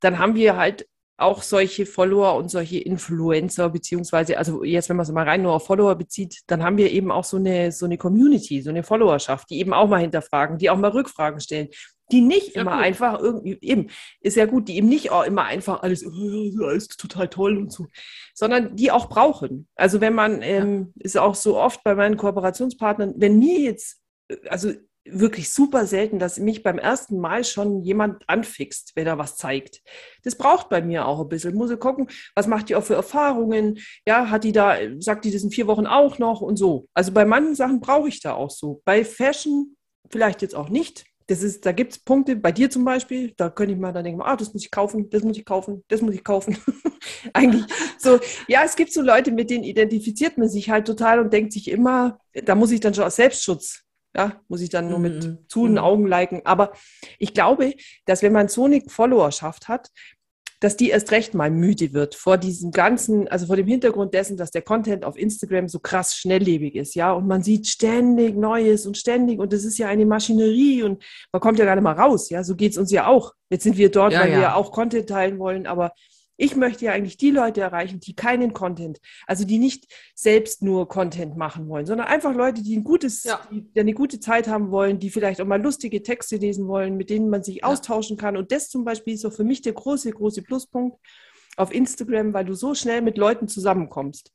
[0.00, 0.88] dann haben wir halt
[1.18, 5.54] auch solche Follower und solche Influencer, beziehungsweise, also jetzt, wenn man es mal rein nur
[5.54, 8.82] auf Follower bezieht, dann haben wir eben auch so eine, so eine Community, so eine
[8.82, 11.68] Followerschaft, die eben auch mal hinterfragen, die auch mal Rückfragen stellen,
[12.12, 12.84] die nicht ja, immer gut.
[12.84, 13.88] einfach irgendwie, eben,
[14.20, 17.72] ist ja gut, die eben nicht auch immer einfach alles, oh, alles total toll und
[17.72, 17.86] so,
[18.34, 19.68] sondern die auch brauchen.
[19.74, 24.02] Also wenn man, ähm, ist auch so oft bei meinen Kooperationspartnern, wenn mir jetzt,
[24.48, 24.72] also
[25.10, 29.82] wirklich super selten, dass mich beim ersten Mal schon jemand anfixt, wenn er was zeigt.
[30.22, 31.54] Das braucht bei mir auch ein bisschen.
[31.54, 33.78] Muss ich gucken, was macht die auch für Erfahrungen?
[34.06, 36.88] Ja, hat die da, sagt die das in vier Wochen auch noch und so.
[36.94, 38.82] Also bei manchen Sachen brauche ich da auch so.
[38.84, 39.76] Bei Fashion
[40.10, 41.04] vielleicht jetzt auch nicht.
[41.28, 44.04] Das ist, da gibt es Punkte, bei dir zum Beispiel, da könnte ich mal dann
[44.04, 46.56] denken, ah, das muss ich kaufen, das muss ich kaufen, das muss ich kaufen.
[47.32, 47.64] Eigentlich
[47.98, 51.52] so, ja, es gibt so Leute, mit denen identifiziert man sich halt total und denkt
[51.52, 53.85] sich immer, da muss ich dann schon aus Selbstschutz
[54.16, 55.38] ja, muss ich dann nur mit mhm.
[55.48, 55.78] zu den mhm.
[55.78, 56.40] Augen liken.
[56.44, 56.72] Aber
[57.18, 57.74] ich glaube,
[58.06, 59.90] dass wenn man so eine Followerschaft hat,
[60.60, 64.38] dass die erst recht mal müde wird vor diesem ganzen, also vor dem Hintergrund dessen,
[64.38, 68.86] dass der Content auf Instagram so krass schnelllebig ist, ja, und man sieht ständig Neues
[68.86, 71.92] und ständig und das ist ja eine Maschinerie und man kommt ja gar nicht mal
[71.92, 73.34] raus, ja, so geht es uns ja auch.
[73.50, 74.36] Jetzt sind wir dort, ja, weil ja.
[74.36, 75.92] wir ja auch Content teilen wollen, aber
[76.36, 80.88] ich möchte ja eigentlich die Leute erreichen, die keinen Content, also die nicht selbst nur
[80.88, 83.40] Content machen wollen, sondern einfach Leute, die ein gutes, ja.
[83.50, 87.10] die, eine gute Zeit haben wollen, die vielleicht auch mal lustige Texte lesen wollen, mit
[87.10, 87.64] denen man sich ja.
[87.64, 88.36] austauschen kann.
[88.36, 90.98] Und das zum Beispiel ist auch für mich der große, große Pluspunkt
[91.56, 94.30] auf Instagram, weil du so schnell mit Leuten zusammenkommst.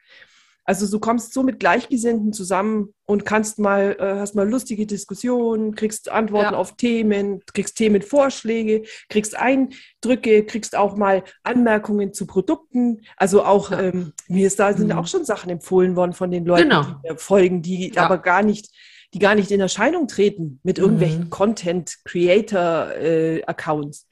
[0.64, 5.74] Also du kommst so mit Gleichgesinnten zusammen und kannst mal, äh, hast mal lustige Diskussionen,
[5.76, 6.58] kriegst Antworten ja.
[6.58, 13.02] auf Themen, kriegst Themenvorschläge, kriegst Eindrücke, kriegst auch mal Anmerkungen zu Produkten.
[13.18, 13.82] Also auch, ja.
[13.82, 14.98] ähm, mir ist da sind mhm.
[14.98, 16.86] auch schon Sachen empfohlen worden von den Leuten, genau.
[17.04, 18.06] die folgen, die ja.
[18.06, 18.70] aber gar nicht,
[19.14, 21.32] die gar nicht in Erscheinung treten mit irgendwelchen mhm.
[21.32, 24.02] Content-Creator-Accounts.
[24.02, 24.06] Äh,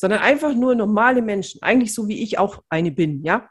[0.00, 3.50] sondern einfach nur normale Menschen, eigentlich so wie ich auch eine bin, ja.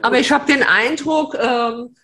[0.00, 1.94] Aber ich habe den Eindruck, ähm,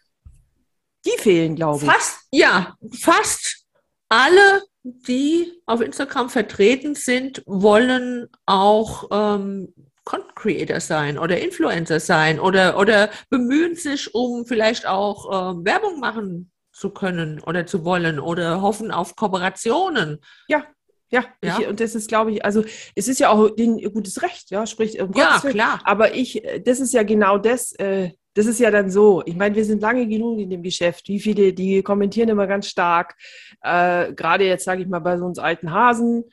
[1.04, 1.90] die fehlen, glaube ich.
[1.90, 3.64] Fast, ja, fast
[4.08, 9.72] alle, die auf Instagram vertreten sind, wollen auch ähm,
[10.04, 16.00] Content Creator sein oder Influencer sein oder, oder bemühen sich, um vielleicht auch ähm, Werbung
[16.00, 20.20] machen zu können oder zu wollen oder hoffen auf Kooperationen.
[20.48, 20.64] Ja,
[21.10, 21.58] ja, ja.
[21.58, 24.66] Ich, und das ist, glaube ich, also es ist ja auch ein gutes Recht, ja,
[24.66, 25.80] sprich, um ja, klar.
[25.84, 29.22] Aber ich, das ist ja genau das, äh, das ist ja dann so.
[29.24, 31.08] Ich meine, wir sind lange genug in dem Geschäft.
[31.08, 33.16] Wie viele, die kommentieren immer ganz stark,
[33.62, 36.24] äh, gerade jetzt, sage ich mal, bei so uns alten Hasen,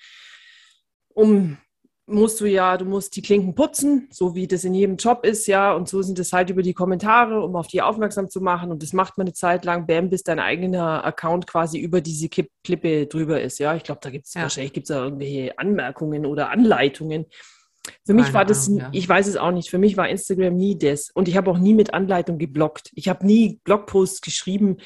[1.13, 1.57] um
[2.08, 5.48] musst du ja, du musst die Klinken putzen, so wie das in jedem Job ist,
[5.48, 5.74] ja.
[5.74, 8.72] Und so sind es halt über die Kommentare, um auf die aufmerksam zu machen.
[8.72, 12.30] Und das macht man eine Zeit lang, bam, bis dein eigener Account quasi über diese
[12.30, 13.76] Klippe drüber ist, ja.
[13.76, 14.44] Ich glaube, da gibt es ja.
[14.44, 17.26] wahrscheinlich gibt's da irgendwelche Anmerkungen oder Anleitungen.
[18.04, 18.89] Für mich war das, Ahnung, ja.
[18.94, 21.12] ich weiß es auch nicht, für mich war Instagram nie das.
[21.12, 22.91] Und ich habe auch nie mit Anleitung geblockt.
[22.96, 24.78] Ich habe nie Blogposts geschrieben,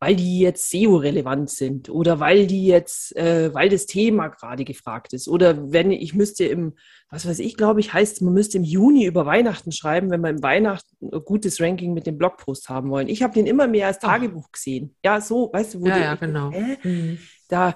[0.00, 5.12] weil die jetzt SEO-relevant sind oder weil die jetzt, äh, weil das Thema gerade gefragt
[5.12, 5.28] ist.
[5.28, 6.72] Oder wenn ich müsste im,
[7.10, 10.30] was weiß ich, glaube ich, heißt, man müsste im Juni über Weihnachten schreiben, wenn wir
[10.30, 13.08] im Weihnachten ein gutes Ranking mit dem Blogpost haben wollen.
[13.08, 14.96] Ich habe den immer mehr als Tagebuch gesehen.
[15.04, 16.50] Ja, so, weißt du, wo ja, ja, genau.
[16.50, 17.18] Äh, mhm.
[17.48, 17.74] Da,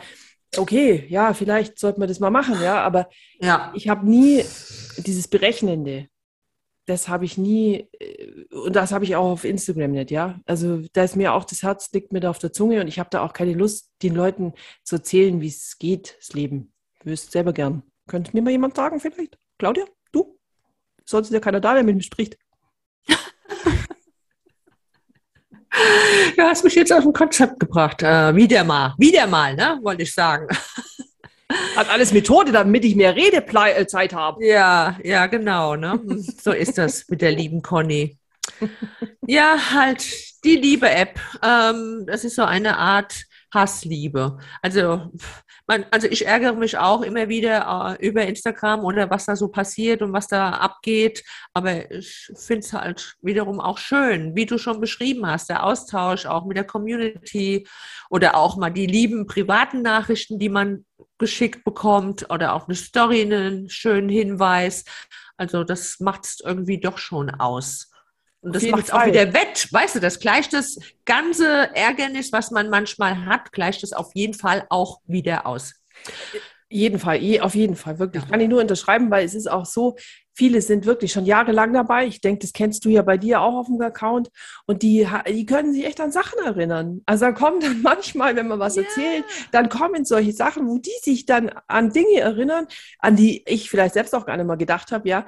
[0.57, 3.71] okay, ja, vielleicht sollte man das mal machen, ja, aber ja.
[3.75, 4.43] ich habe nie
[4.97, 6.09] dieses Berechnende
[6.87, 10.41] das habe ich nie, äh, und das habe ich auch auf Instagram nicht, ja.
[10.47, 12.99] Also da ist mir auch das Herz liegt mir da auf der Zunge und ich
[12.99, 16.73] habe da auch keine Lust, den Leuten zu erzählen, wie es geht, das Leben.
[17.01, 17.83] Ich wüsste selber gern.
[18.07, 19.39] Könnte mir mal jemand sagen, vielleicht?
[19.59, 20.39] Claudia, du?
[21.05, 22.37] Sonst ist ja keiner da, der mit mir spricht.
[26.37, 28.01] Du hast mich jetzt auf ein Konzept gebracht.
[28.03, 28.95] Äh, wieder mal.
[28.97, 29.81] Wieder mal, ne?
[29.83, 30.47] Wollte ich sagen.
[31.77, 34.45] Hat alles Methode, damit ich mehr Redezeit habe.
[34.45, 35.77] Ja, ja, genau.
[35.77, 36.01] Ne?
[36.43, 38.19] So ist das mit der lieben Conny.
[39.27, 40.05] Ja, halt
[40.45, 41.19] die Liebe-App.
[41.43, 44.39] Ähm, das ist so eine Art Hassliebe.
[44.61, 45.11] Also,
[45.67, 49.49] man, also ich ärgere mich auch immer wieder äh, über Instagram oder was da so
[49.49, 51.25] passiert und was da abgeht.
[51.55, 56.27] Aber ich finde es halt wiederum auch schön, wie du schon beschrieben hast, der Austausch
[56.27, 57.67] auch mit der Community
[58.11, 60.85] oder auch mal die lieben privaten Nachrichten, die man
[61.19, 64.85] geschickt bekommt oder auch eine Story, einen schönen Hinweis.
[65.37, 67.91] Also das macht es irgendwie doch schon aus.
[68.41, 69.73] Und das macht es auch wieder wett.
[69.73, 74.35] Weißt du, das gleicht das ganze Ärgernis, was man manchmal hat, gleicht es auf jeden
[74.35, 75.75] Fall auch wieder aus.
[76.69, 78.25] Jeden Fall, auf jeden Fall, wirklich.
[78.25, 78.29] Ja.
[78.29, 79.97] Kann ich nur unterschreiben, weil es ist auch so,
[80.35, 82.07] viele sind wirklich schon jahrelang dabei.
[82.07, 84.31] Ich denke, das kennst du ja bei dir auch auf dem Account.
[84.67, 87.03] Und die, die können sich echt an Sachen erinnern.
[87.07, 88.85] Also da kommen dann manchmal, wenn man was yeah.
[88.85, 92.67] erzählt, dann kommen solche Sachen, wo die sich dann an Dinge erinnern,
[92.99, 95.25] an die ich vielleicht selbst auch gar nicht mal gedacht habe, ja.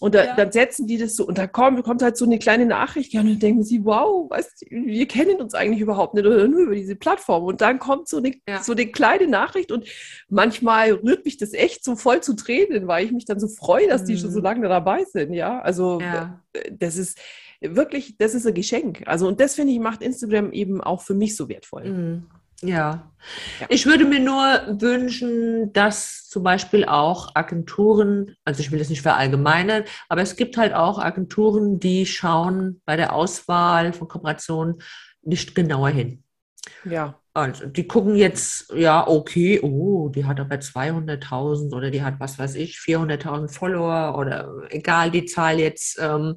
[0.00, 0.34] Und da, ja.
[0.34, 3.20] dann setzen die das so und da kommt, kommt halt so eine kleine Nachricht ja,
[3.20, 6.74] und dann denken sie, wow, weißt, wir kennen uns eigentlich überhaupt nicht oder nur über
[6.74, 7.44] diese Plattform.
[7.44, 8.62] Und dann kommt so eine, ja.
[8.62, 9.86] so eine kleine Nachricht und
[10.30, 13.88] manchmal rührt mich das echt so voll zu Tränen, weil ich mich dann so freue,
[13.88, 14.06] dass mhm.
[14.06, 14.44] die schon so mhm.
[14.44, 15.34] lange dabei sind.
[15.34, 16.40] Ja, also ja.
[16.54, 17.18] Äh, das ist
[17.60, 19.02] wirklich, das ist ein Geschenk.
[19.04, 21.84] Also und das finde ich macht Instagram eben auch für mich so wertvoll.
[21.84, 22.26] Mhm.
[22.62, 23.10] Ja.
[23.60, 23.66] ja.
[23.68, 29.02] Ich würde mir nur wünschen, dass zum Beispiel auch Agenturen, also ich will das nicht
[29.02, 34.82] verallgemeinern, aber es gibt halt auch Agenturen, die schauen bei der Auswahl von Kooperationen
[35.22, 36.22] nicht genauer hin.
[36.84, 37.20] Ja.
[37.32, 42.40] Also, die gucken jetzt, ja, okay, oh, die hat aber 200.000 oder die hat, was
[42.40, 45.98] weiß ich, 400.000 Follower oder egal die Zahl jetzt.
[46.00, 46.36] Ähm,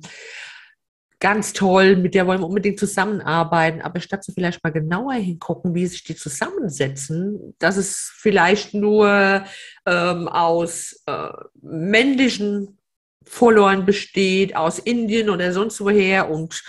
[1.24, 5.74] ganz toll, mit der wollen wir unbedingt zusammenarbeiten, aber statt so vielleicht mal genauer hingucken,
[5.74, 9.46] wie sich die zusammensetzen, dass es vielleicht nur
[9.86, 11.30] ähm, aus äh,
[11.62, 12.78] männlichen
[13.24, 16.62] Followern besteht, aus Indien oder sonst woher und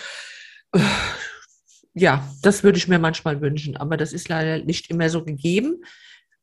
[0.71, 0.79] äh,
[1.93, 5.83] ja, das würde ich mir manchmal wünschen, aber das ist leider nicht immer so gegeben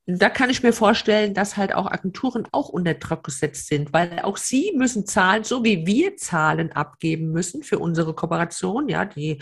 [0.07, 4.19] da kann ich mir vorstellen, dass halt auch Agenturen auch unter Druck gesetzt sind, weil
[4.19, 8.89] auch sie müssen Zahlen, so wie wir Zahlen abgeben müssen für unsere Kooperation.
[8.89, 9.41] Ja, die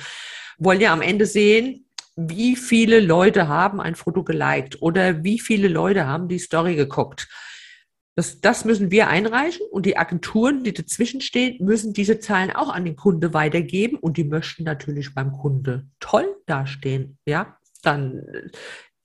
[0.57, 5.69] wollen ja am Ende sehen, wie viele Leute haben ein Foto geliked oder wie viele
[5.69, 7.29] Leute haben die Story geguckt.
[8.15, 12.67] Das, das müssen wir einreichen und die Agenturen, die dazwischen stehen, müssen diese Zahlen auch
[12.67, 17.17] an den Kunde weitergeben und die möchten natürlich beim Kunde toll dastehen.
[17.25, 18.21] Ja, dann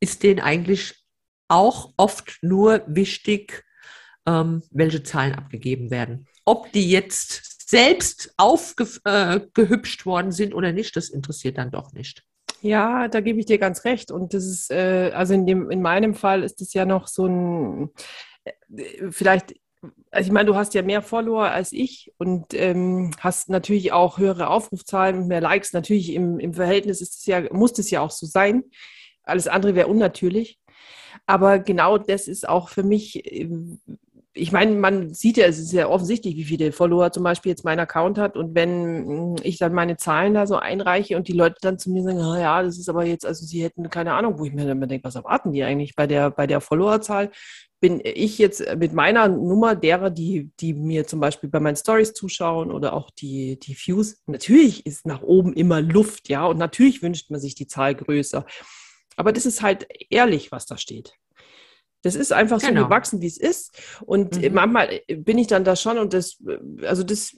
[0.01, 1.04] ist denen eigentlich
[1.49, 3.65] auch oft nur wichtig,
[4.27, 6.27] ähm, welche Zahlen abgegeben werden.
[6.45, 12.23] Ob die jetzt selbst aufgehübscht äh, worden sind oder nicht, das interessiert dann doch nicht.
[12.61, 14.11] Ja, da gebe ich dir ganz recht.
[14.11, 17.27] Und das ist, äh, also in, dem, in meinem Fall ist es ja noch so
[17.27, 17.91] ein,
[18.45, 19.55] äh, vielleicht
[20.11, 24.19] also ich meine, du hast ja mehr Follower als ich und ähm, hast natürlich auch
[24.19, 25.73] höhere Aufrufzahlen und mehr Likes.
[25.73, 28.65] Natürlich im, im Verhältnis ist es ja, muss es ja auch so sein.
[29.25, 30.59] Alles andere wäre unnatürlich.
[31.27, 33.81] Aber genau das ist auch für mich, ähm,
[34.37, 37.65] ich meine, man sieht ja, es ist ja offensichtlich, wie viele Follower zum Beispiel jetzt
[37.65, 38.37] mein Account hat.
[38.37, 41.91] Und wenn mm, ich dann meine Zahlen da so einreiche und die Leute dann zu
[41.91, 44.53] mir sagen, ah ja, das ist aber jetzt, also sie hätten keine Ahnung, wo ich
[44.53, 47.31] mir dann denke, was erwarten die eigentlich bei der, bei der Followerzahl?
[47.81, 52.13] Bin ich jetzt mit meiner Nummer derer, die, die mir zum Beispiel bei meinen Stories
[52.15, 57.03] zuschauen oder auch die, die Views, natürlich ist nach oben immer Luft, ja, und natürlich
[57.03, 58.47] wünscht man sich die Zahl größer.
[59.17, 61.15] Aber das ist halt ehrlich, was da steht.
[62.05, 62.83] Das ist einfach genau.
[62.83, 63.73] so gewachsen, wie es ist.
[64.05, 64.53] Und mhm.
[64.53, 66.37] manchmal bin ich dann da schon und das,
[66.83, 67.35] also das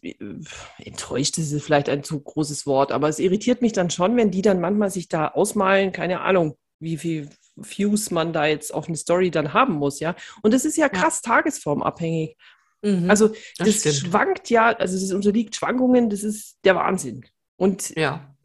[0.79, 4.43] enttäuscht ist vielleicht ein zu großes Wort, aber es irritiert mich dann schon, wenn die
[4.43, 8.97] dann manchmal sich da ausmalen, keine Ahnung, wie viel Views man da jetzt auf eine
[8.97, 10.17] Story dann haben muss, ja.
[10.43, 11.35] Und das ist ja krass ja.
[11.35, 12.37] tagesformabhängig.
[12.83, 13.09] Mhm.
[13.09, 17.25] Also das, das schwankt ja, also das unterliegt Schwankungen, das ist der Wahnsinn.
[17.57, 18.36] Und ja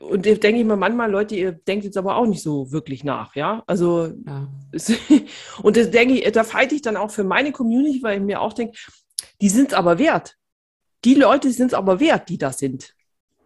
[0.00, 3.34] und denke ich mir manchmal, Leute, ihr denkt jetzt aber auch nicht so wirklich nach,
[3.34, 3.62] ja.
[3.66, 4.48] Also, ja.
[5.62, 8.40] und das denke ich, da fight ich dann auch für meine Community, weil ich mir
[8.40, 8.76] auch denke,
[9.40, 10.36] die sind es aber wert.
[11.04, 12.94] Die Leute sind es aber wert, die da sind.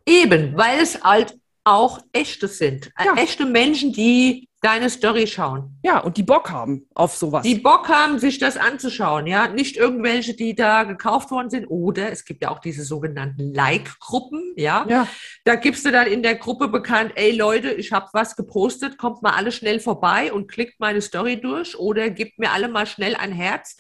[0.07, 2.91] Eben, weil es halt auch echte sind.
[3.03, 3.15] Ja.
[3.17, 5.79] Echte Menschen, die deine Story schauen.
[5.83, 7.43] Ja, und die Bock haben auf sowas.
[7.43, 9.47] Die Bock haben, sich das anzuschauen, ja.
[9.49, 11.67] Nicht irgendwelche, die da gekauft worden sind.
[11.67, 14.87] Oder es gibt ja auch diese sogenannten Like-Gruppen, ja?
[14.89, 15.07] ja.
[15.45, 19.23] Da gibst du dann in der Gruppe bekannt, ey Leute, ich habe was gepostet, kommt
[19.23, 23.15] mal alle schnell vorbei und klickt meine Story durch oder gebt mir alle mal schnell
[23.17, 23.77] ein Herz.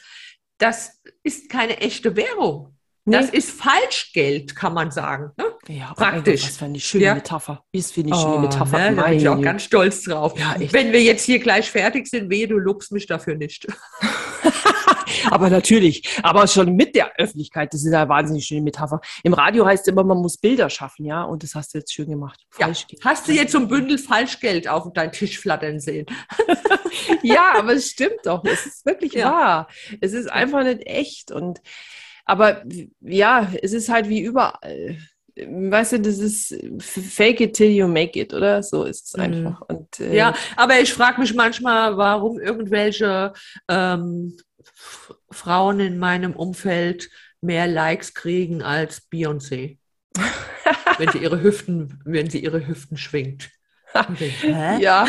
[0.59, 2.74] Das ist keine echte Währung.
[3.07, 3.19] Nee.
[3.19, 5.33] Das ist Falschgeld, kann man sagen.
[5.37, 5.45] Ne?
[5.69, 6.45] Ja, praktisch.
[6.45, 7.15] Was für eine schöne ja.
[7.15, 7.63] Metapher.
[7.71, 8.91] Ist für eine oh, schöne Metapher.
[8.91, 10.39] Ne, da bin ich auch ganz stolz drauf.
[10.39, 13.67] Ja, Wenn wir jetzt hier gleich fertig sind, wehe, du lobst mich dafür nicht.
[15.31, 19.03] aber natürlich, aber schon mit der Öffentlichkeit, das ist eine wahnsinnig schöne Metapher.
[19.23, 21.93] Im Radio heißt es immer, man muss Bilder schaffen, ja, und das hast du jetzt
[21.93, 22.41] schön gemacht.
[22.59, 22.73] Ja.
[23.05, 26.07] Hast du jetzt so ein Bündel Falschgeld auf deinen Tisch flattern sehen?
[27.23, 28.43] ja, aber es stimmt doch.
[28.45, 29.69] Es ist wirklich wahr.
[30.01, 31.61] Es ist einfach nicht echt und
[32.25, 32.63] aber
[33.01, 34.97] ja, es ist halt wie überall.
[35.37, 38.63] Weißt du, das ist fake it till you make it, oder?
[38.63, 39.23] So ist es mhm.
[39.23, 39.61] einfach.
[39.63, 43.33] Und, äh, ja, aber ich frage mich manchmal, warum irgendwelche
[43.69, 44.37] ähm,
[45.31, 47.11] Frauen in meinem Umfeld
[47.41, 49.79] mehr Likes kriegen als Beyoncé.
[50.99, 53.51] wenn sie ihre Hüften, wenn sie ihre Hüften schwingt.
[54.81, 55.07] ja,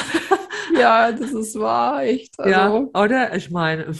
[0.77, 2.39] ja, das ist wahr, echt.
[2.39, 2.51] Also.
[2.51, 3.35] Ja, oder?
[3.35, 3.91] Ich meine,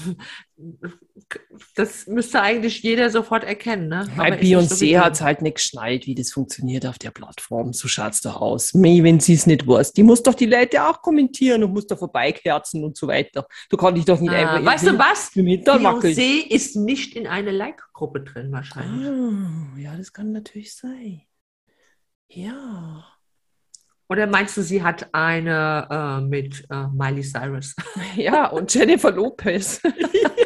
[1.76, 3.88] das müsste eigentlich jeder sofort erkennen.
[3.88, 4.07] Ne?
[4.15, 7.73] Bei Beyoncé so hat es halt nicht geschnallt, wie das funktioniert auf der Plattform.
[7.73, 8.73] So schaut es doch aus.
[8.73, 9.93] Mei, wenn sie es nicht weiß.
[9.93, 13.47] Die muss doch die Leute auch kommentieren und muss da vorbeikerzen und so weiter.
[13.69, 14.71] Du kannst dich doch nicht ah, einfach.
[14.71, 15.32] Weißt du was?
[15.34, 19.07] Beyoncé ist nicht in eine Like-Gruppe drin wahrscheinlich.
[19.07, 21.21] Ah, ja, das kann natürlich sein.
[22.30, 23.05] Ja.
[24.07, 27.76] Oder meinst du, sie hat eine äh, mit äh, Miley Cyrus?
[28.15, 29.82] Ja, und Jennifer Lopez.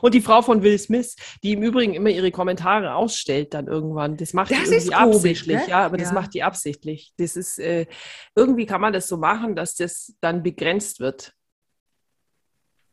[0.00, 4.16] Und die Frau von Will Smith, die im Übrigen immer ihre Kommentare ausstellt dann irgendwann.
[4.16, 5.56] Das macht Das die ist irgendwie komisch, absichtlich.
[5.58, 5.68] ne?
[5.68, 6.14] Ja, aber das Ja.
[6.14, 7.12] macht die absichtlich.
[7.18, 7.86] Das ist, äh,
[8.34, 11.34] irgendwie kann man das so machen, dass das dann begrenzt wird.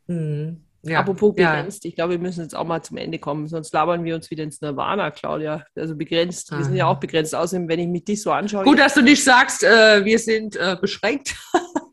[0.07, 0.63] Mhm.
[0.83, 0.99] Ja.
[0.99, 1.51] Apropos ja.
[1.53, 4.29] begrenzt, ich glaube, wir müssen jetzt auch mal zum Ende kommen, sonst labern wir uns
[4.29, 5.65] wieder ins Nirvana, Claudia.
[5.75, 6.93] Also begrenzt, wir sind ja Aha.
[6.93, 7.33] auch begrenzt.
[7.35, 8.63] Außerdem, wenn ich mich dich so anschaue.
[8.63, 11.35] Gut, dass du nicht sagst, äh, wir sind äh, beschränkt.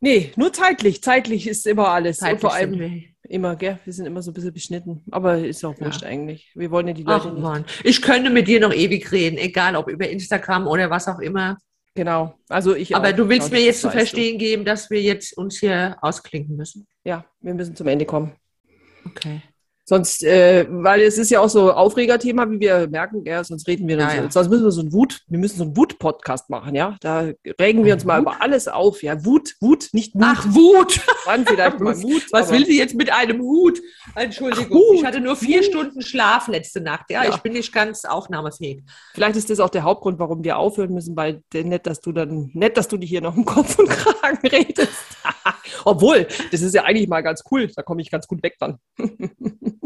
[0.00, 1.02] nee, nur zeitlich.
[1.02, 2.20] Zeitlich ist immer alles.
[2.22, 3.78] Und vor Zeitlich sind allem wir- immer, gell?
[3.84, 5.02] Wir sind immer so ein bisschen beschnitten.
[5.10, 5.86] Aber ist auch Ja.
[5.86, 6.50] wurscht eigentlich.
[6.54, 7.42] Wir wollen ja die Leute Ach nicht.
[7.42, 11.18] Mann, ich könnte mit dir noch ewig reden, egal ob über Instagram oder was auch
[11.18, 11.58] immer.
[11.94, 12.34] Genau.
[12.48, 13.98] Also ich Aber auch, du willst Claudia, mir jetzt zu weißt du.
[13.98, 16.86] verstehen geben, dass wir jetzt uns hier ausklinken müssen.
[17.04, 18.32] Ja, wir müssen zum Ende kommen.
[19.04, 19.42] Okay.
[19.88, 23.88] Sonst, äh, weil es ist ja auch so Aufregerthema, wie wir merken, ja, sonst reden
[23.88, 24.30] wir, Ja, ja.
[24.30, 26.96] sonst müssen wir so ein Wut, wir müssen so einen Wut-Podcast machen, ja.
[27.00, 28.22] Da regen wir uns mal Wut?
[28.34, 29.24] über alles auf, ja.
[29.24, 31.00] Wut, Wut, nicht Mut, Ach, Wut!
[31.24, 32.22] dann vielleicht mal Mut.
[32.32, 33.80] Was will sie jetzt mit einem Hut?
[34.14, 35.64] Entschuldigung, Ach, Hut, ich hatte nur vier Hut.
[35.64, 37.06] Stunden Schlaf letzte Nacht.
[37.10, 37.30] Ja, Ja.
[37.30, 38.82] ich bin nicht ganz aufnahmefähig.
[39.14, 42.12] Vielleicht ist das auch der Hauptgrund, warum wir aufhören müssen, weil der- nett, dass du
[42.12, 44.92] dann, nett, dass du dich hier noch im Kopf und Kragen redest.
[45.86, 47.70] Obwohl, das ist ja eigentlich mal ganz cool.
[47.74, 48.76] Da komme ich ganz gut weg dann.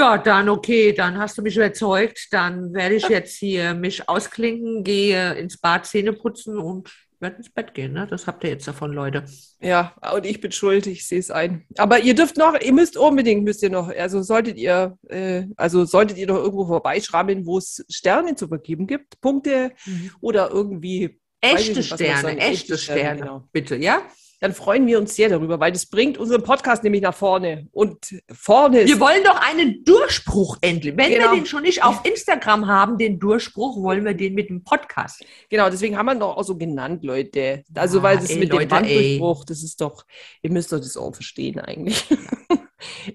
[0.00, 2.28] Ja, dann okay, dann hast du mich überzeugt.
[2.30, 7.50] Dann werde ich jetzt hier mich ausklinken, gehe ins Bad, Zähne putzen und werde ins
[7.50, 7.92] Bett gehen.
[7.92, 8.06] Ne?
[8.06, 9.26] Das habt ihr jetzt davon, Leute.
[9.60, 11.66] Ja, und ich bin schuld, ich sehe es ein.
[11.76, 15.84] Aber ihr dürft noch, ihr müsst unbedingt, müsst ihr noch, also solltet ihr, äh, also
[15.84, 19.72] solltet ihr noch irgendwo vorbeischrammeln, wo es Sterne zu vergeben gibt, Punkte
[20.22, 23.48] oder irgendwie Echte nicht, Sterne, Echte Sterne, Sterne, genau.
[23.52, 24.00] bitte, ja?
[24.40, 27.68] Dann freuen wir uns sehr darüber, weil das bringt unseren Podcast nämlich nach vorne.
[27.72, 30.96] Und vorne ist Wir wollen doch einen Durchbruch endlich.
[30.96, 31.30] Wenn Genau.
[31.32, 35.24] wir den schon nicht auf Instagram haben, den Durchbruch, wollen wir den mit dem Podcast.
[35.50, 37.64] Genau, deswegen haben wir ihn doch auch so genannt, Leute.
[37.74, 40.04] Also, Ah, weil das ey, mit Leute, dem Wanddurchbruch, das ist doch,
[40.42, 42.04] ihr müsst doch das auch verstehen eigentlich.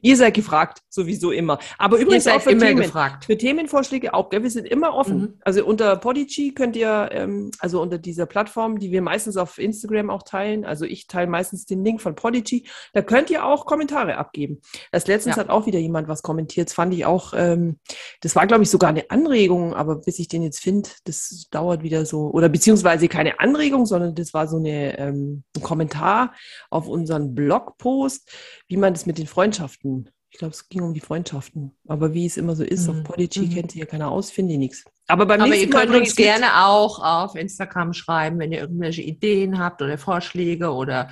[0.01, 1.59] ihr seid gefragt, sowieso immer.
[1.77, 2.81] Aber übrigens auch für immer Themen.
[2.81, 3.25] gefragt.
[3.25, 4.43] Für Themenvorschläge auch, gell?
[4.43, 5.19] Wir sind immer offen.
[5.19, 5.33] Mhm.
[5.41, 10.09] Also unter Podigy könnt ihr, ähm, also unter dieser Plattform, die wir meistens auf Instagram
[10.09, 14.17] auch teilen, also ich teile meistens den Link von Podigy, da könnt ihr auch Kommentare
[14.17, 14.61] abgeben.
[14.91, 15.41] Das letztens Ja.
[15.43, 17.79] hat auch wieder jemand was kommentiert, das fand ich auch, ähm,
[18.21, 21.83] das war glaube ich sogar eine Anregung, aber bis ich den jetzt finde, das dauert
[21.83, 26.33] wieder so, oder beziehungsweise keine Anregung, sondern das war so eine, ähm, ein Kommentar
[26.69, 28.29] auf unseren Blogpost,
[28.67, 31.71] wie man das mit den Freundschaften ich glaube, es ging um die Freundschaften.
[31.87, 33.03] Aber wie es immer so ist, auf Mhm.
[33.05, 33.53] Podigy Mhm.
[33.53, 34.83] kennt sich ja keiner aus, finde ich nichts.
[35.07, 38.51] Aber beim Aber ihr nächsten Mal könnt bring uns gerne auch auf Instagram schreiben, wenn
[38.51, 41.09] ihr irgendwelche Ideen habt oder Vorschläge oder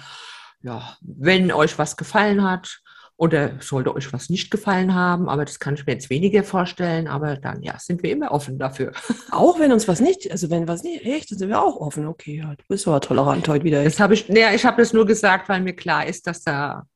[0.61, 2.81] ja, wenn euch was gefallen hat
[3.15, 7.07] oder sollte euch was nicht gefallen haben, aber das kann ich mir jetzt weniger vorstellen,
[7.07, 8.91] aber dann ja, sind wir immer offen dafür.
[9.31, 12.07] Auch wenn uns was nicht, also wenn was nicht, echt, dann sind wir auch offen.
[12.07, 13.85] Okay, ja, du bist aber tolerant heute wieder.
[13.85, 16.87] Das habe ich, ja, ich habe das nur gesagt, weil mir klar ist, dass da,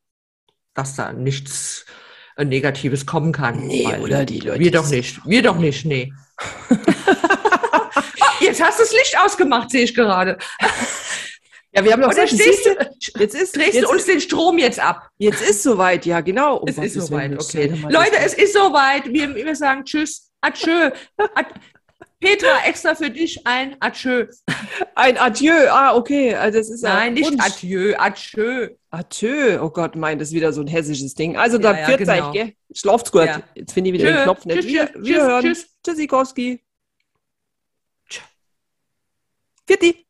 [0.78, 1.86] dass da nichts
[2.36, 3.66] äh, Negatives kommen kann.
[3.68, 5.20] Nee, oder die Leute, Wir doch nicht.
[5.26, 6.14] Wir doch nicht, nee.
[8.20, 10.38] Ah, jetzt hast du das Licht ausgemacht, sehe ich gerade.
[11.74, 12.72] Ja, wir haben noch gesagt, stehst du,
[13.20, 15.10] jetzt ist, drehst jetzt, du uns den Strom jetzt ab?
[15.20, 16.58] jetzt ist soweit, ja, genau.
[16.58, 17.72] Um Es ist soweit, okay.
[17.88, 19.06] Leute, es ist soweit.
[19.14, 20.90] Wir, wir sagen Tschüss, Adieu.
[21.36, 21.50] Ad
[22.20, 24.26] Petra, extra für dich ein Adieu.
[24.96, 26.34] Ein Adieu, ah, okay.
[26.34, 27.44] Also das ist Nein, nicht Wunsch.
[27.46, 27.94] Adieu,
[28.90, 31.36] Adieu, oh Gott, mein, das ist wieder so ein hessisches Ding.
[31.36, 32.28] Also Ja, da ja, genau.
[32.28, 32.54] euch, gell?
[32.74, 33.26] Schlaft's gut.
[33.26, 33.44] Ja.
[33.54, 34.60] Jetzt finde ich wieder Tschö, den Knopf nicht.
[34.62, 35.42] tschüss, Wir, tschüss, wir hören.
[35.44, 35.78] tschüss.
[35.84, 36.64] Tschüssikowski.
[38.10, 38.24] Tschüss.
[39.66, 40.07] Vierte.